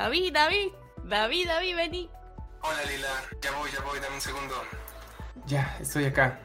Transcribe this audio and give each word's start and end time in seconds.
David, 0.00 0.32
David, 0.32 0.72
David, 1.04 1.46
David, 1.46 1.76
vení. 1.76 2.10
Hola 2.62 2.78
Lila, 2.90 3.08
ya 3.42 3.52
voy, 3.52 3.70
ya 3.70 3.84
voy, 3.84 4.00
dame 4.00 4.14
un 4.14 4.20
segundo. 4.22 4.54
Ya, 5.44 5.76
estoy 5.78 6.06
acá. 6.06 6.40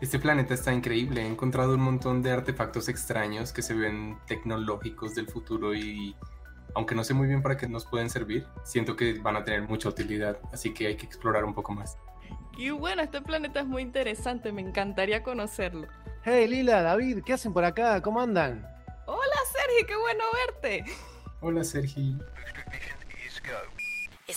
Este 0.00 0.18
planeta 0.18 0.54
está 0.54 0.72
increíble. 0.72 1.22
He 1.22 1.26
encontrado 1.28 1.74
un 1.74 1.82
montón 1.82 2.20
de 2.20 2.32
artefactos 2.32 2.88
extraños 2.88 3.52
que 3.52 3.62
se 3.62 3.74
ven 3.74 4.18
tecnológicos 4.26 5.14
del 5.14 5.28
futuro 5.28 5.72
y 5.72 6.16
aunque 6.74 6.96
no 6.96 7.04
sé 7.04 7.14
muy 7.14 7.28
bien 7.28 7.42
para 7.42 7.56
qué 7.56 7.68
nos 7.68 7.86
pueden 7.86 8.10
servir, 8.10 8.44
siento 8.64 8.96
que 8.96 9.20
van 9.20 9.36
a 9.36 9.44
tener 9.44 9.62
mucha 9.62 9.88
utilidad, 9.88 10.40
así 10.52 10.74
que 10.74 10.88
hay 10.88 10.96
que 10.96 11.06
explorar 11.06 11.44
un 11.44 11.54
poco 11.54 11.74
más. 11.74 11.96
Y 12.58 12.70
bueno, 12.70 13.02
este 13.02 13.22
planeta 13.22 13.60
es 13.60 13.66
muy 13.66 13.82
interesante, 13.82 14.50
me 14.50 14.62
encantaría 14.62 15.22
conocerlo. 15.22 15.86
Hey 16.24 16.48
Lila, 16.48 16.82
David, 16.82 17.22
¿qué 17.24 17.34
hacen 17.34 17.52
por 17.52 17.64
acá? 17.64 18.02
¿Cómo 18.02 18.20
andan? 18.20 18.66
Hola 19.06 19.36
Sergi, 19.52 19.86
qué 19.86 19.94
bueno 19.94 20.24
verte. 20.44 20.84
Hola 21.40 21.62
Sergi. 21.62 22.18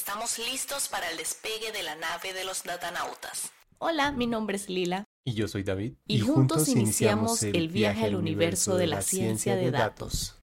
Estamos 0.09 0.39
listos 0.39 0.87
para 0.87 1.07
el 1.11 1.17
despegue 1.17 1.71
de 1.71 1.83
la 1.83 1.93
nave 1.93 2.33
de 2.33 2.43
los 2.43 2.63
datanautas. 2.63 3.51
Hola, 3.77 4.11
mi 4.11 4.25
nombre 4.25 4.55
es 4.55 4.67
Lila. 4.67 5.07
Y 5.23 5.35
yo 5.35 5.47
soy 5.47 5.61
David. 5.61 5.97
Y, 6.07 6.19
juntos, 6.21 6.67
iniciamos 6.67 7.43
el 7.43 7.69
viaje 7.69 8.05
al 8.05 8.15
universo 8.15 8.75
de 8.75 8.87
la 8.87 9.03
ciencia 9.03 9.55
de 9.55 9.69
datos. 9.69 10.35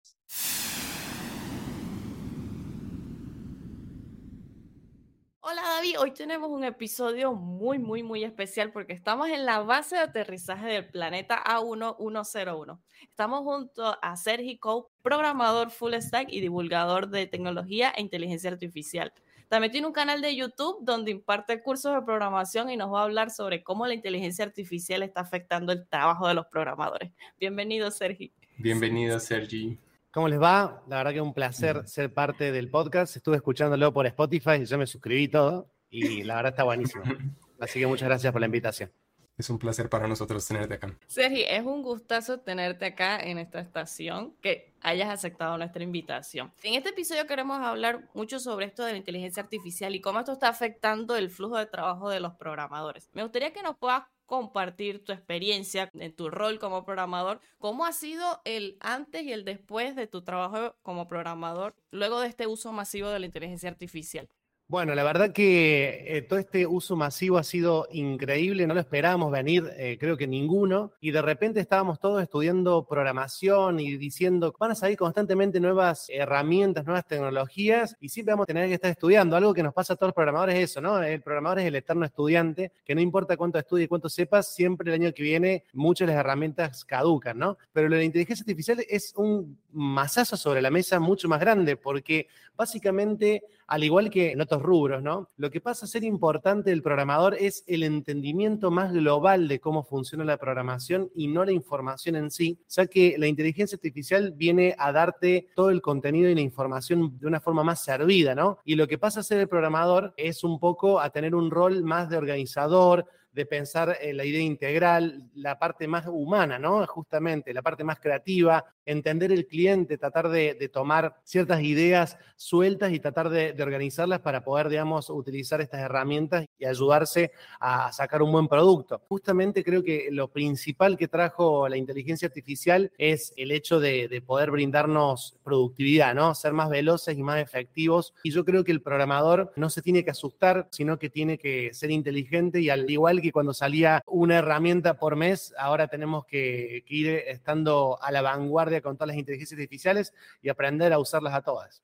Hola 5.40 5.62
David, 5.62 5.98
hoy 5.98 6.12
tenemos 6.12 6.48
un 6.48 6.62
episodio 6.62 7.32
muy, 7.32 7.80
muy, 7.80 8.04
muy 8.04 8.22
especial 8.22 8.70
porque 8.70 8.92
estamos 8.92 9.28
en 9.28 9.46
la 9.46 9.60
base 9.60 9.96
de 9.96 10.02
aterrizaje 10.02 10.68
del 10.68 10.88
planeta 10.88 11.42
A1101. 11.44 12.80
Estamos 13.02 13.40
junto 13.40 13.98
a 14.00 14.16
Sergi 14.16 14.58
Cope, 14.58 14.92
programador 15.02 15.70
full 15.70 15.94
stack 15.94 16.28
y 16.30 16.40
divulgador 16.40 17.08
de 17.08 17.26
tecnología 17.26 17.92
e 17.96 18.00
inteligencia 18.00 18.50
artificial. 18.50 19.12
También 19.48 19.70
tiene 19.70 19.86
un 19.86 19.92
canal 19.92 20.20
de 20.20 20.34
YouTube 20.34 20.78
donde 20.82 21.12
imparte 21.12 21.62
cursos 21.62 21.94
de 21.94 22.02
programación 22.02 22.68
y 22.68 22.76
nos 22.76 22.92
va 22.92 23.00
a 23.00 23.04
hablar 23.04 23.30
sobre 23.30 23.62
cómo 23.62 23.86
la 23.86 23.94
inteligencia 23.94 24.44
artificial 24.44 25.02
está 25.04 25.20
afectando 25.20 25.72
el 25.72 25.86
trabajo 25.86 26.26
de 26.26 26.34
los 26.34 26.46
programadores. 26.46 27.12
Bienvenido, 27.38 27.90
Sergi. 27.92 28.32
Bienvenido, 28.58 29.20
Sergi. 29.20 29.78
¿Cómo 30.10 30.28
les 30.28 30.42
va? 30.42 30.82
La 30.88 30.96
verdad 30.96 31.12
que 31.12 31.18
es 31.18 31.22
un 31.22 31.34
placer 31.34 31.86
ser 31.86 32.12
parte 32.12 32.50
del 32.50 32.70
podcast. 32.70 33.16
Estuve 33.16 33.36
escuchándolo 33.36 33.92
por 33.92 34.06
Spotify 34.06 34.62
y 34.62 34.64
yo 34.64 34.78
me 34.78 34.86
suscribí 34.86 35.28
todo 35.28 35.70
y 35.90 36.24
la 36.24 36.36
verdad 36.36 36.52
está 36.52 36.64
buenísimo. 36.64 37.04
Así 37.60 37.78
que 37.78 37.86
muchas 37.86 38.08
gracias 38.08 38.32
por 38.32 38.40
la 38.40 38.46
invitación. 38.46 38.90
Es 39.38 39.50
un 39.50 39.58
placer 39.58 39.90
para 39.90 40.08
nosotros 40.08 40.46
tenerte 40.46 40.74
acá. 40.74 40.96
Sergi, 41.06 41.42
es 41.42 41.62
un 41.62 41.82
gustazo 41.82 42.40
tenerte 42.40 42.86
acá 42.86 43.20
en 43.20 43.36
esta 43.36 43.60
estación, 43.60 44.34
que 44.40 44.72
hayas 44.80 45.10
aceptado 45.10 45.58
nuestra 45.58 45.82
invitación. 45.82 46.54
En 46.62 46.72
este 46.72 46.88
episodio 46.88 47.26
queremos 47.26 47.58
hablar 47.60 48.08
mucho 48.14 48.40
sobre 48.40 48.64
esto 48.64 48.82
de 48.82 48.92
la 48.92 48.98
inteligencia 48.98 49.42
artificial 49.42 49.94
y 49.94 50.00
cómo 50.00 50.20
esto 50.20 50.32
está 50.32 50.48
afectando 50.48 51.16
el 51.16 51.28
flujo 51.28 51.58
de 51.58 51.66
trabajo 51.66 52.08
de 52.08 52.20
los 52.20 52.32
programadores. 52.34 53.10
Me 53.12 53.22
gustaría 53.22 53.52
que 53.52 53.62
nos 53.62 53.76
puedas 53.76 54.04
compartir 54.24 55.04
tu 55.04 55.12
experiencia 55.12 55.90
en 55.92 56.16
tu 56.16 56.30
rol 56.30 56.58
como 56.58 56.86
programador, 56.86 57.40
cómo 57.58 57.84
ha 57.84 57.92
sido 57.92 58.40
el 58.44 58.78
antes 58.80 59.22
y 59.22 59.32
el 59.32 59.44
después 59.44 59.94
de 59.96 60.06
tu 60.06 60.22
trabajo 60.22 60.76
como 60.82 61.08
programador 61.08 61.76
luego 61.90 62.20
de 62.20 62.28
este 62.28 62.46
uso 62.46 62.72
masivo 62.72 63.10
de 63.10 63.20
la 63.20 63.26
inteligencia 63.26 63.68
artificial. 63.68 64.28
Bueno, 64.68 64.96
la 64.96 65.04
verdad 65.04 65.30
que 65.32 66.02
eh, 66.08 66.22
todo 66.22 66.40
este 66.40 66.66
uso 66.66 66.96
masivo 66.96 67.38
ha 67.38 67.44
sido 67.44 67.86
increíble, 67.92 68.66
no 68.66 68.74
lo 68.74 68.80
esperábamos 68.80 69.30
venir, 69.30 69.62
eh, 69.76 69.96
creo 69.96 70.16
que 70.16 70.26
ninguno, 70.26 70.90
y 71.00 71.12
de 71.12 71.22
repente 71.22 71.60
estábamos 71.60 72.00
todos 72.00 72.20
estudiando 72.20 72.84
programación 72.84 73.78
y 73.78 73.96
diciendo, 73.96 74.52
van 74.58 74.72
a 74.72 74.74
salir 74.74 74.96
constantemente 74.96 75.60
nuevas 75.60 76.08
herramientas, 76.08 76.84
nuevas 76.84 77.06
tecnologías, 77.06 77.94
y 78.00 78.08
siempre 78.08 78.32
vamos 78.32 78.42
a 78.42 78.46
tener 78.48 78.66
que 78.66 78.74
estar 78.74 78.90
estudiando. 78.90 79.36
Algo 79.36 79.54
que 79.54 79.62
nos 79.62 79.72
pasa 79.72 79.92
a 79.92 79.96
todos 79.96 80.08
los 80.08 80.14
programadores 80.16 80.56
es 80.56 80.70
eso, 80.72 80.80
¿no? 80.80 81.00
El 81.00 81.22
programador 81.22 81.60
es 81.60 81.66
el 81.66 81.76
eterno 81.76 82.04
estudiante, 82.04 82.72
que 82.84 82.96
no 82.96 83.00
importa 83.00 83.36
cuánto 83.36 83.60
estudie 83.60 83.84
y 83.84 83.88
cuánto 83.88 84.08
sepas, 84.08 84.52
siempre 84.52 84.92
el 84.92 85.00
año 85.00 85.14
que 85.14 85.22
viene 85.22 85.62
muchas 85.74 86.08
de 86.08 86.14
las 86.14 86.20
herramientas 86.20 86.84
caducan, 86.84 87.38
¿no? 87.38 87.56
Pero 87.72 87.88
la 87.88 88.02
inteligencia 88.02 88.42
artificial 88.42 88.84
es 88.88 89.14
un 89.14 89.60
masazo 89.70 90.36
sobre 90.36 90.60
la 90.60 90.72
mesa 90.72 90.98
mucho 90.98 91.28
más 91.28 91.38
grande, 91.38 91.76
porque 91.76 92.26
básicamente, 92.56 93.44
al 93.66 93.84
igual 93.84 94.10
que 94.10 94.32
en 94.32 94.40
otros 94.40 94.62
rubros, 94.62 95.02
¿no? 95.02 95.30
Lo 95.36 95.50
que 95.50 95.60
pasa 95.60 95.86
a 95.86 95.88
ser 95.88 96.04
importante 96.04 96.70
del 96.70 96.82
programador 96.82 97.34
es 97.34 97.64
el 97.66 97.82
entendimiento 97.82 98.70
más 98.70 98.92
global 98.92 99.48
de 99.48 99.60
cómo 99.60 99.82
funciona 99.82 100.24
la 100.24 100.36
programación 100.36 101.10
y 101.14 101.28
no 101.28 101.44
la 101.44 101.52
información 101.52 102.16
en 102.16 102.30
sí, 102.30 102.58
ya 102.68 102.86
que 102.86 103.16
la 103.18 103.26
inteligencia 103.26 103.76
artificial 103.76 104.32
viene 104.32 104.74
a 104.78 104.92
darte 104.92 105.48
todo 105.54 105.70
el 105.70 105.82
contenido 105.82 106.30
y 106.30 106.34
la 106.34 106.40
información 106.40 107.18
de 107.18 107.26
una 107.26 107.40
forma 107.40 107.64
más 107.64 107.82
servida, 107.82 108.34
¿no? 108.34 108.58
Y 108.64 108.76
lo 108.76 108.86
que 108.86 108.98
pasa 108.98 109.20
a 109.20 109.24
ser 109.24 109.40
el 109.40 109.48
programador 109.48 110.14
es 110.16 110.44
un 110.44 110.60
poco 110.60 111.00
a 111.00 111.10
tener 111.10 111.34
un 111.34 111.50
rol 111.50 111.82
más 111.82 112.08
de 112.08 112.16
organizador, 112.16 113.06
de 113.32 113.44
pensar 113.44 113.98
en 114.00 114.16
la 114.16 114.24
idea 114.24 114.40
integral, 114.40 115.28
la 115.34 115.58
parte 115.58 115.86
más 115.86 116.06
humana, 116.06 116.58
¿no? 116.58 116.86
Justamente, 116.86 117.52
la 117.52 117.60
parte 117.60 117.84
más 117.84 118.00
creativa, 118.00 118.64
entender 118.86 119.32
el 119.32 119.46
cliente, 119.46 119.98
tratar 119.98 120.28
de, 120.28 120.54
tomar 120.72 121.16
ciertas 121.24 121.62
ideas 121.62 122.18
sueltas 122.36 122.92
y 122.92 123.00
tratar 123.00 123.28
de, 123.28 123.54
organizarlas 123.62 124.20
para 124.20 124.44
poder, 124.44 124.68
digamos, 124.68 125.10
utilizar 125.10 125.60
estas 125.60 125.80
herramientas 125.80 126.46
y 126.58 126.64
ayudarse 126.64 127.32
a 127.60 127.92
sacar 127.92 128.22
un 128.22 128.32
buen 128.32 128.48
producto. 128.48 129.02
Justamente 129.08 129.64
creo 129.64 129.82
que 129.82 130.08
lo 130.10 130.28
principal 130.28 130.96
que 130.96 131.08
trajo 131.08 131.68
la 131.68 131.76
inteligencia 131.76 132.28
artificial 132.28 132.92
es 132.96 133.32
el 133.36 133.50
hecho 133.50 133.80
de, 133.80 134.08
de 134.08 134.22
poder 134.22 134.50
brindarnos 134.50 135.36
productividad, 135.42 136.14
¿no? 136.14 136.34
Ser 136.34 136.52
más 136.52 136.70
veloces 136.70 137.18
y 137.18 137.22
más 137.22 137.40
efectivos. 137.40 138.14
Y 138.22 138.30
yo 138.30 138.44
creo 138.44 138.64
que 138.64 138.72
el 138.72 138.82
programador 138.82 139.52
no 139.56 139.68
se 139.68 139.82
tiene 139.82 140.04
que 140.04 140.10
asustar, 140.10 140.68
sino 140.70 140.98
que 140.98 141.10
tiene 141.10 141.38
que 141.38 141.74
ser 141.74 141.90
inteligente 141.90 142.60
y 142.60 142.70
al 142.70 142.88
igual 142.90 143.20
que 143.20 143.32
cuando 143.32 143.52
salía 143.52 144.02
una 144.06 144.38
herramienta 144.38 144.94
por 144.94 145.16
mes, 145.16 145.54
ahora 145.58 145.88
tenemos 145.88 146.24
que, 146.26 146.84
ir 146.88 147.08
estando 147.08 147.98
a 148.00 148.10
la 148.12 148.22
vanguardia 148.22 148.75
con 148.82 148.96
todas 148.96 149.08
las 149.08 149.16
inteligencias 149.16 149.58
artificiales 149.58 150.12
y 150.42 150.48
aprender 150.48 150.92
a 150.92 150.98
usarlas 150.98 151.34
a 151.34 151.42
todas. 151.42 151.82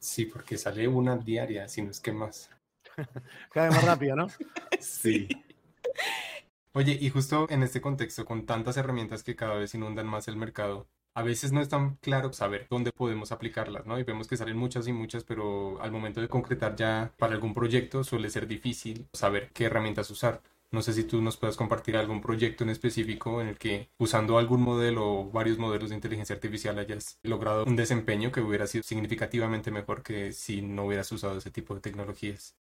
Sí, 0.00 0.24
porque 0.24 0.56
sale 0.56 0.88
una 0.88 1.16
diaria, 1.16 1.68
si 1.68 1.82
no 1.82 1.90
es 1.90 2.00
que 2.00 2.12
más. 2.12 2.50
Cada 3.52 3.68
vez 3.68 3.76
más 3.76 3.84
rápido, 3.84 4.16
¿no? 4.16 4.28
sí. 4.80 5.28
Oye, 6.72 6.96
y 7.00 7.10
justo 7.10 7.46
en 7.50 7.62
este 7.62 7.80
contexto, 7.80 8.24
con 8.24 8.46
tantas 8.46 8.76
herramientas 8.76 9.24
que 9.24 9.34
cada 9.34 9.56
vez 9.56 9.74
inundan 9.74 10.06
más 10.06 10.28
el 10.28 10.36
mercado, 10.36 10.86
a 11.14 11.22
veces 11.22 11.52
no 11.52 11.60
es 11.60 11.68
tan 11.68 11.96
claro 11.96 12.32
saber 12.32 12.68
dónde 12.70 12.92
podemos 12.92 13.32
aplicarlas, 13.32 13.86
¿no? 13.86 13.98
Y 13.98 14.04
vemos 14.04 14.28
que 14.28 14.36
salen 14.36 14.56
muchas 14.56 14.86
y 14.86 14.92
muchas, 14.92 15.24
pero 15.24 15.82
al 15.82 15.90
momento 15.90 16.20
de 16.20 16.28
concretar 16.28 16.76
ya 16.76 17.12
para 17.18 17.34
algún 17.34 17.54
proyecto 17.54 18.04
suele 18.04 18.30
ser 18.30 18.46
difícil 18.46 19.08
saber 19.12 19.50
qué 19.52 19.64
herramientas 19.64 20.10
usar. 20.10 20.42
No 20.72 20.82
sé 20.82 20.92
si 20.92 21.02
tú 21.04 21.20
nos 21.20 21.36
puedes 21.36 21.56
compartir 21.56 21.96
algún 21.96 22.20
proyecto 22.20 22.62
en 22.62 22.70
específico 22.70 23.40
en 23.40 23.48
el 23.48 23.58
que 23.58 23.90
usando 23.98 24.38
algún 24.38 24.62
modelo 24.62 25.04
o 25.06 25.30
varios 25.30 25.58
modelos 25.58 25.90
de 25.90 25.96
inteligencia 25.96 26.34
artificial 26.36 26.78
hayas 26.78 27.18
logrado 27.24 27.64
un 27.64 27.74
desempeño 27.74 28.30
que 28.30 28.40
hubiera 28.40 28.68
sido 28.68 28.84
significativamente 28.84 29.72
mejor 29.72 30.02
que 30.04 30.32
si 30.32 30.62
no 30.62 30.86
hubieras 30.86 31.10
usado 31.10 31.38
ese 31.38 31.50
tipo 31.50 31.74
de 31.74 31.80
tecnologías. 31.80 32.54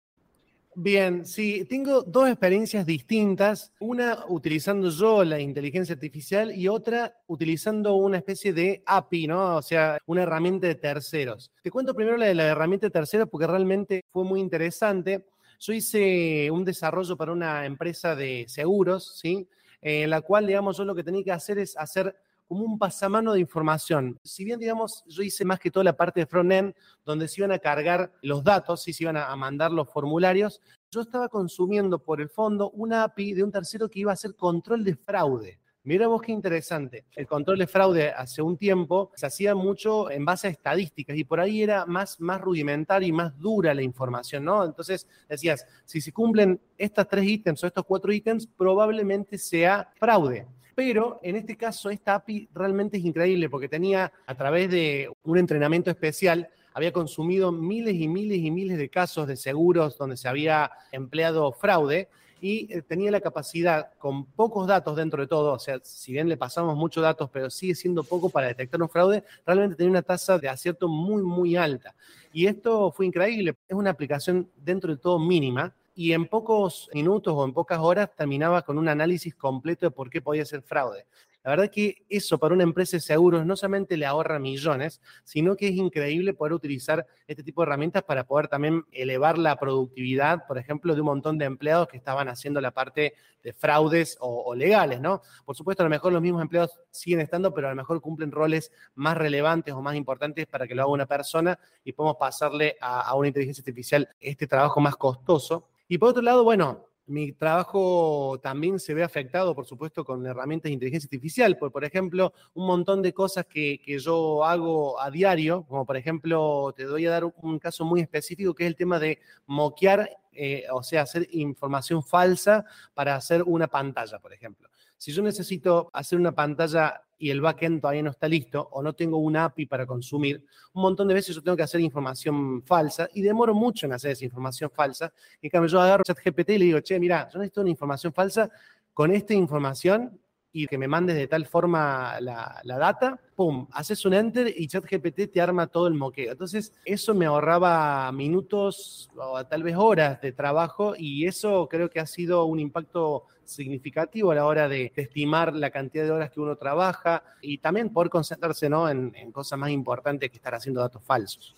Bien, 0.79 1.25
sí, 1.25 1.65
tengo 1.67 2.03
dos 2.03 2.29
experiencias 2.29 2.85
distintas, 2.85 3.73
una 3.79 4.25
utilizando 4.27 4.91
yo 4.91 5.23
la 5.23 5.39
inteligencia 5.39 5.95
artificial 5.95 6.55
y 6.55 6.67
otra 6.67 7.19
utilizando 7.25 7.95
una 7.95 8.17
especie 8.17 8.53
de 8.53 8.83
API, 8.85 9.25
¿no? 9.25 9.55
O 9.55 9.61
sea, 9.63 9.97
una 10.05 10.21
herramienta 10.21 10.67
de 10.67 10.75
terceros. 10.75 11.51
Te 11.63 11.71
cuento 11.71 11.95
primero 11.95 12.15
la 12.15 12.27
de 12.27 12.35
la 12.35 12.45
herramienta 12.45 12.85
de 12.85 12.91
terceros 12.91 13.27
porque 13.27 13.47
realmente 13.47 14.01
fue 14.11 14.23
muy 14.23 14.39
interesante. 14.39 15.25
Yo 15.59 15.73
hice 15.73 16.49
un 16.51 16.63
desarrollo 16.63 17.17
para 17.17 17.31
una 17.31 17.65
empresa 17.65 18.15
de 18.15 18.45
seguros, 18.47 19.17
¿sí? 19.19 19.47
En 19.81 20.09
la 20.09 20.21
cual, 20.21 20.47
digamos, 20.47 20.77
yo 20.77 20.85
lo 20.85 20.95
que 20.95 21.03
tenía 21.03 21.23
que 21.23 21.31
hacer 21.31 21.59
es 21.59 21.75
hacer 21.77 22.15
como 22.47 22.63
un 22.63 22.79
pasamano 22.79 23.33
de 23.33 23.41
información. 23.41 24.19
Si 24.23 24.45
bien, 24.45 24.59
digamos, 24.59 25.03
yo 25.07 25.21
hice 25.21 25.43
más 25.43 25.59
que 25.59 25.69
toda 25.69 25.83
la 25.83 25.97
parte 25.97 26.21
de 26.21 26.25
front-end, 26.25 26.73
donde 27.05 27.27
se 27.27 27.41
iban 27.41 27.51
a 27.51 27.59
cargar 27.59 28.11
los 28.21 28.43
datos, 28.43 28.87
y 28.87 28.93
se 28.93 29.03
iban 29.03 29.17
a 29.17 29.35
mandar 29.35 29.71
los 29.71 29.91
formularios, 29.91 30.61
yo 30.89 31.01
estaba 31.01 31.27
consumiendo 31.27 31.99
por 31.99 32.21
el 32.21 32.29
fondo 32.29 32.69
una 32.71 33.03
API 33.03 33.33
de 33.33 33.43
un 33.43 33.51
tercero 33.51 33.89
que 33.89 33.99
iba 33.99 34.11
a 34.11 34.13
hacer 34.13 34.35
control 34.35 34.83
de 34.83 34.95
fraude. 34.95 35.59
Mira 35.87 36.09
vos 36.09 36.21
qué 36.21 36.33
interesante. 36.33 37.05
El 37.15 37.27
control 37.27 37.59
de 37.59 37.65
fraude 37.65 38.09
hace 38.09 38.41
un 38.41 38.57
tiempo 38.57 39.09
se 39.15 39.25
hacía 39.25 39.55
mucho 39.55 40.11
en 40.11 40.25
base 40.25 40.47
a 40.47 40.49
estadísticas 40.49 41.15
y 41.15 41.23
por 41.23 41.39
ahí 41.39 41.63
era 41.63 41.85
más, 41.85 42.19
más 42.19 42.41
rudimentaria 42.41 43.07
y 43.07 43.13
más 43.13 43.39
dura 43.39 43.73
la 43.73 43.81
información, 43.81 44.43
¿no? 44.43 44.65
Entonces 44.65 45.07
decías, 45.29 45.65
si 45.85 46.01
se 46.01 46.11
cumplen 46.11 46.59
estas 46.77 47.07
tres 47.07 47.23
ítems 47.23 47.63
o 47.63 47.67
estos 47.67 47.85
cuatro 47.85 48.11
ítems, 48.11 48.47
probablemente 48.47 49.37
sea 49.37 49.89
fraude. 49.97 50.45
Pero 50.75 51.21
en 51.23 51.37
este 51.37 51.55
caso, 51.55 51.89
esta 51.89 52.15
API 52.15 52.49
realmente 52.53 52.97
es 52.97 53.05
increíble 53.05 53.49
porque 53.49 53.69
tenía, 53.69 54.11
a 54.25 54.35
través 54.35 54.69
de 54.69 55.09
un 55.23 55.37
entrenamiento 55.37 55.89
especial, 55.89 56.49
había 56.73 56.91
consumido 56.91 57.53
miles 57.53 57.95
y 57.95 58.09
miles 58.09 58.39
y 58.39 58.51
miles 58.51 58.77
de 58.77 58.89
casos 58.89 59.25
de 59.25 59.37
seguros 59.37 59.97
donde 59.97 60.17
se 60.17 60.27
había 60.27 60.69
empleado 60.91 61.53
fraude 61.53 62.09
y 62.41 62.71
eh, 62.73 62.81
tenía 62.81 63.11
la 63.11 63.21
capacidad, 63.21 63.93
con 63.97 64.25
pocos 64.25 64.67
datos 64.67 64.95
dentro 64.95 65.21
de 65.21 65.27
todo, 65.27 65.53
o 65.53 65.59
sea, 65.59 65.79
si 65.83 66.11
bien 66.13 66.29
le 66.29 66.37
pasamos 66.37 66.75
muchos 66.75 67.03
datos, 67.03 67.29
pero 67.31 67.49
sigue 67.49 67.75
siendo 67.75 68.03
poco 68.03 68.29
para 68.29 68.47
detectar 68.47 68.81
un 68.81 68.89
fraude, 68.89 69.23
realmente 69.45 69.75
tenía 69.75 69.91
una 69.91 70.01
tasa 70.01 70.37
de 70.37 70.49
acierto 70.49 70.87
muy, 70.87 71.23
muy 71.23 71.55
alta. 71.55 71.95
Y 72.31 72.45
esto 72.45 72.91
fue 72.91 73.05
increíble, 73.05 73.55
es 73.67 73.75
una 73.75 73.89
aplicación 73.89 74.49
dentro 74.55 74.93
de 74.93 75.01
todo 75.01 75.19
mínima, 75.19 75.73
y 75.95 76.13
en 76.13 76.27
pocos 76.27 76.91
minutos 76.93 77.33
o 77.35 77.43
en 77.43 77.53
pocas 77.53 77.79
horas 77.79 78.11
terminaba 78.15 78.61
con 78.61 78.77
un 78.77 78.87
análisis 78.87 79.33
completo 79.33 79.87
de 79.87 79.91
por 79.91 80.11
qué 80.11 80.21
podía 80.21 80.45
ser 80.45 80.61
fraude. 80.61 81.05
La 81.47 81.51
verdad 81.51 81.71
que 81.71 82.03
eso 82.09 82.37
para 82.37 82.53
una 82.53 82.63
empresa 82.63 82.97
de 82.97 82.99
seguros 82.99 83.45
no 83.45 83.55
solamente 83.55 83.95
le 83.95 84.05
ahorra 84.05 84.37
millones, 84.37 84.99
sino 85.23 85.55
que 85.55 85.69
es 85.69 85.75
increíble 85.75 86.33
poder 86.33 86.51
utilizar 86.51 87.07
este 87.25 87.41
tipo 87.41 87.61
de 87.61 87.67
herramientas 87.67 88.03
para 88.03 88.25
poder 88.25 88.49
también 88.49 88.83
elevar 88.91 89.37
la 89.37 89.55
productividad, 89.55 90.45
por 90.45 90.57
ejemplo, 90.57 90.93
de 90.93 90.99
un 90.99 91.05
montón 91.05 91.37
de 91.37 91.45
empleados 91.45 91.87
que 91.87 91.95
estaban 91.95 92.27
haciendo 92.27 92.59
la 92.59 92.71
parte 92.71 93.13
de 93.41 93.53
fraudes 93.53 94.17
o, 94.19 94.53
legales, 94.55 94.99
¿no? 94.99 95.21
Por 95.45 95.55
supuesto, 95.55 95.83
a 95.83 95.85
lo 95.85 95.89
mejor 95.89 96.11
los 96.11 96.21
mismos 96.21 96.41
empleados 96.41 96.81
siguen 96.91 97.21
estando, 97.21 97.53
pero 97.53 97.67
a 97.67 97.69
lo 97.69 97.77
mejor 97.77 98.01
cumplen 98.01 98.29
roles 98.29 98.73
más 98.95 99.15
relevantes 99.15 99.73
o 99.73 99.81
más 99.81 99.95
importantes 99.95 100.47
para 100.47 100.67
que 100.67 100.75
lo 100.75 100.81
haga 100.81 100.91
una 100.91 101.05
persona 101.05 101.57
y 101.81 101.93
podemos 101.93 102.17
pasarle 102.17 102.75
a, 102.81 103.03
a 103.03 103.15
una 103.15 103.29
inteligencia 103.29 103.61
artificial 103.61 104.09
este 104.19 104.47
trabajo 104.47 104.81
más 104.81 104.97
costoso. 104.97 105.69
Y 105.87 105.97
por 105.97 106.09
otro 106.09 106.21
lado, 106.21 106.43
bueno, 106.43 106.86
mi 107.07 107.31
trabajo 107.31 108.39
también 108.43 108.79
se 108.79 108.93
ve 108.93 109.03
afectado, 109.03 109.55
por 109.55 109.65
supuesto, 109.65 110.03
con 110.03 110.25
herramientas 110.25 110.69
de 110.69 110.73
inteligencia 110.73 111.07
artificial. 111.07 111.57
Por, 111.57 111.71
por 111.71 111.85
ejemplo, 111.85 112.33
un 112.53 112.67
montón 112.67 113.01
de 113.01 113.13
cosas 113.13 113.45
que, 113.45 113.81
que, 113.83 113.97
yo 113.99 114.43
hago 114.43 114.99
a 115.01 115.09
diario, 115.09 115.65
como 115.67 115.85
por 115.85 115.97
ejemplo, 115.97 116.73
te 116.75 116.83
doy 116.83 117.05
a 117.05 117.11
dar 117.11 117.23
un 117.25 117.59
caso 117.59 117.85
muy 117.85 118.01
específico, 118.01 118.53
que 118.53 118.63
es 118.63 118.67
el 118.67 118.75
tema 118.75 118.99
de 118.99 119.19
moquear, 119.45 120.09
eh, 120.33 120.65
o 120.71 120.83
sea, 120.83 121.03
hacer 121.03 121.27
información 121.31 122.03
falsa 122.03 122.65
para 122.93 123.15
hacer 123.15 123.41
una 123.43 123.67
pantalla, 123.67 124.19
por 124.19 124.33
ejemplo. 124.33 124.66
Si 124.97 125.11
yo 125.11 125.21
necesito 125.21 125.89
hacer 125.93 126.19
una 126.19 126.33
pantalla 126.33 127.01
y 127.19 127.29
el 127.29 127.41
backend 127.41 127.81
todavía 127.81 128.03
no 128.03 128.11
está 128.11 128.27
listo 128.27 128.67
o 128.71 128.81
no 128.81 128.93
tengo 128.93 129.17
una 129.17 129.45
API 129.45 129.65
para 129.65 129.85
consumir, 129.85 130.43
un 130.73 130.81
montón 130.81 131.07
de 131.07 131.13
veces 131.13 131.35
yo 131.35 131.41
tengo 131.41 131.55
que 131.55 131.63
hacer 131.63 131.81
información 131.81 132.63
falsa 132.63 133.07
y 133.13 133.21
demoro 133.21 133.53
mucho 133.53 133.85
en 133.85 133.93
hacer 133.93 134.11
esa 134.11 134.25
información 134.25 134.71
falsa. 134.73 135.13
En 135.41 135.49
cambio, 135.49 135.69
yo 135.69 135.79
agarro 135.79 136.03
ChatGPT 136.03 136.49
y 136.51 136.57
le 136.57 136.65
digo, 136.65 136.81
che, 136.81 136.99
mira, 136.99 137.27
yo 137.31 137.39
necesito 137.39 137.61
una 137.61 137.69
información 137.69 138.13
falsa. 138.13 138.49
Con 138.93 139.13
esta 139.13 139.33
información 139.33 140.19
y 140.57 140.65
que 140.65 140.77
me 140.77 140.87
mandes 140.87 141.15
de 141.15 141.27
tal 141.27 141.45
forma 141.45 142.19
la, 142.19 142.59
la, 142.63 142.77
data, 142.79 143.19
pum, 143.35 143.67
haces 143.71 144.03
un 144.05 144.13
enter 144.15 144.51
y 144.55 144.67
ChatGPT 144.67 145.31
te 145.31 145.39
arma 145.39 145.67
todo 145.67 145.87
el 145.87 145.93
moqueo. 145.93 146.31
Entonces, 146.31 146.73
eso 146.83 147.13
me 147.13 147.27
ahorraba 147.27 148.11
minutos 148.11 149.09
o 149.15 149.45
tal 149.45 149.61
vez 149.61 149.75
horas 149.77 150.19
de 150.19 150.31
trabajo 150.31 150.95
y 150.97 151.27
eso 151.27 151.67
creo 151.69 151.89
que 151.91 151.99
ha 151.99 152.07
sido 152.07 152.45
un 152.45 152.59
impacto 152.59 153.25
significativo 153.45 154.31
a 154.31 154.35
la 154.35 154.45
hora 154.45 154.67
de, 154.67 154.91
estimar 154.95 155.53
la 155.53 155.69
cantidad 155.69 156.03
de 156.05 156.11
horas 156.11 156.31
que 156.31 156.39
uno 156.39 156.55
trabaja 156.55 157.23
y 157.41 157.59
también 157.59 157.91
poder 157.91 158.09
concentrarse 158.09 158.67
¿no? 158.67 158.89
en, 158.89 159.13
en 159.15 159.31
cosas 159.31 159.59
más 159.59 159.69
importantes 159.69 160.31
que 160.31 160.37
estar 160.37 160.55
haciendo 160.55 160.81
datos 160.81 161.03
falsos. 161.03 161.55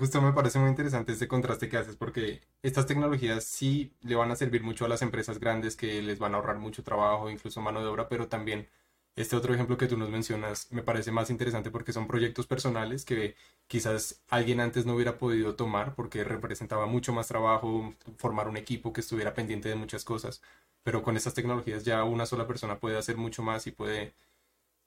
Justo 0.00 0.22
me 0.22 0.32
parece 0.32 0.58
muy 0.58 0.70
interesante 0.70 1.12
este 1.12 1.28
contraste 1.28 1.68
que 1.68 1.76
haces 1.76 1.94
porque 1.94 2.40
estas 2.62 2.86
tecnologías 2.86 3.44
sí 3.44 3.92
le 4.00 4.14
van 4.14 4.30
a 4.30 4.36
servir 4.36 4.62
mucho 4.62 4.86
a 4.86 4.88
las 4.88 5.02
empresas 5.02 5.38
grandes 5.38 5.76
que 5.76 6.00
les 6.00 6.18
van 6.18 6.32
a 6.32 6.38
ahorrar 6.38 6.58
mucho 6.58 6.82
trabajo, 6.82 7.28
incluso 7.28 7.60
mano 7.60 7.82
de 7.82 7.86
obra, 7.86 8.08
pero 8.08 8.26
también 8.26 8.66
este 9.14 9.36
otro 9.36 9.52
ejemplo 9.52 9.76
que 9.76 9.88
tú 9.88 9.98
nos 9.98 10.08
mencionas 10.08 10.68
me 10.72 10.82
parece 10.82 11.12
más 11.12 11.28
interesante 11.28 11.70
porque 11.70 11.92
son 11.92 12.06
proyectos 12.06 12.46
personales 12.46 13.04
que 13.04 13.36
quizás 13.66 14.22
alguien 14.30 14.60
antes 14.60 14.86
no 14.86 14.94
hubiera 14.94 15.18
podido 15.18 15.54
tomar 15.54 15.94
porque 15.94 16.24
representaba 16.24 16.86
mucho 16.86 17.12
más 17.12 17.28
trabajo 17.28 17.94
formar 18.16 18.48
un 18.48 18.56
equipo 18.56 18.94
que 18.94 19.02
estuviera 19.02 19.34
pendiente 19.34 19.68
de 19.68 19.74
muchas 19.74 20.04
cosas, 20.04 20.40
pero 20.82 21.02
con 21.02 21.16
estas 21.18 21.34
tecnologías 21.34 21.84
ya 21.84 22.04
una 22.04 22.24
sola 22.24 22.46
persona 22.46 22.78
puede 22.80 22.96
hacer 22.96 23.18
mucho 23.18 23.42
más 23.42 23.66
y 23.66 23.72
puede 23.72 24.14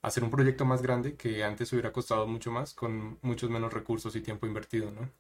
hacer 0.04 0.24
un 0.24 0.30
proyecto 0.32 0.66
más 0.66 0.82
grande 0.84 1.18
que 1.18 1.44
antes 1.44 1.74
hubiera 1.74 1.92
costado 1.94 2.28
mucho 2.28 2.52
más 2.52 2.74
con 2.76 3.20
muchos 3.24 3.50
menos 3.50 3.74
recursos 3.74 4.16
y 4.16 4.22
tiempo 4.22 4.46
invertido, 4.46 4.92
¿no? 4.92 5.12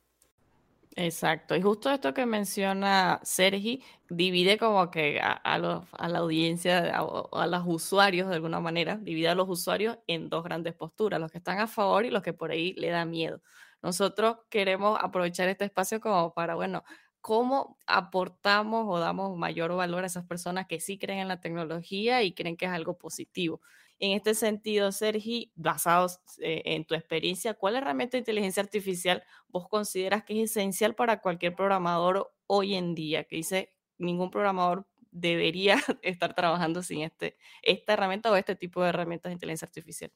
Exacto. 0.95 1.56
Y 1.56 1.62
justo 1.62 1.89
esto 1.89 2.13
que 2.13 2.25
menciona 2.27 3.19
Sergi 3.24 3.83
divide 4.09 4.59
como 4.59 4.91
que 4.91 5.19
a, 5.19 5.31
a, 5.31 5.57
los, 5.57 5.85
a 5.94 6.07
la 6.07 6.19
audiencia, 6.19 6.95
a, 6.95 7.00
a, 7.31 7.47
los 7.47 7.63
usuarios 7.65 8.30
de 8.30 8.35
alguna 8.35 8.59
manera, 8.59 8.97
divide 8.97 9.30
a 9.30 9.35
los 9.35 9.50
usuarios 9.50 9.97
en 10.06 10.30
dos 10.30 10.44
grandes 10.44 10.75
posturas, 10.75 11.19
los 11.19 11.31
que 11.31 11.39
están 11.39 11.59
a 11.59 11.68
favor 11.68 12.06
y 12.06 12.12
los 12.12 12.21
que 12.21 12.33
por 12.33 12.51
ahí 12.51 12.74
le 12.74 12.89
da 12.89 13.06
miedo. 13.06 13.41
Nosotros 13.81 14.38
queremos 14.50 15.00
aprovechar 15.01 15.50
este 15.50 15.65
espacio 15.65 16.00
como 16.00 16.33
para, 16.33 16.53
bueno, 16.56 16.83
cómo 17.21 17.77
aportamos 17.88 18.86
o 18.88 19.00
damos 19.00 19.36
mayor 19.38 19.74
valor 19.75 20.03
a 20.03 20.07
esas 20.07 20.25
personas 20.25 20.68
que 20.68 20.79
sí 20.79 21.00
creen 21.00 21.19
en 21.19 21.27
la 21.27 21.39
tecnología 21.39 22.21
y 22.21 22.33
creen 22.33 22.56
que 22.56 22.65
es 22.65 22.71
algo 22.71 22.97
positivo. 22.97 23.62
En 24.03 24.11
este 24.11 24.35
sentido, 24.35 24.91
Sergi, 24.91 25.53
basados 25.55 26.19
eh, 26.41 26.61
en 26.65 26.83
tu 26.83 26.94
experiencia, 26.94 27.53
¿cuál 27.53 27.77
herramienta 27.77 28.17
de 28.17 28.19
inteligencia 28.19 28.61
artificial 28.61 29.23
vos 29.47 29.69
consideras 29.69 30.25
que 30.25 30.44
es 30.44 30.51
esencial 30.51 30.94
para 30.94 31.21
cualquier 31.21 31.55
programador 31.55 32.29
hoy 32.45 32.75
en 32.75 32.95
día? 32.95 33.23
Que 33.23 33.38
dice, 33.38 33.69
ningún 33.97 34.29
programador 34.29 34.85
debería 35.09 35.77
estar 36.01 36.35
trabajando 36.35 36.83
sin 36.83 37.03
este, 37.03 37.38
esta 37.61 37.94
herramienta 37.94 38.29
o 38.29 38.35
este 38.35 38.57
tipo 38.57 38.83
de 38.83 38.89
herramientas 38.89 39.29
de 39.29 39.35
inteligencia 39.35 39.67
artificial. 39.67 40.11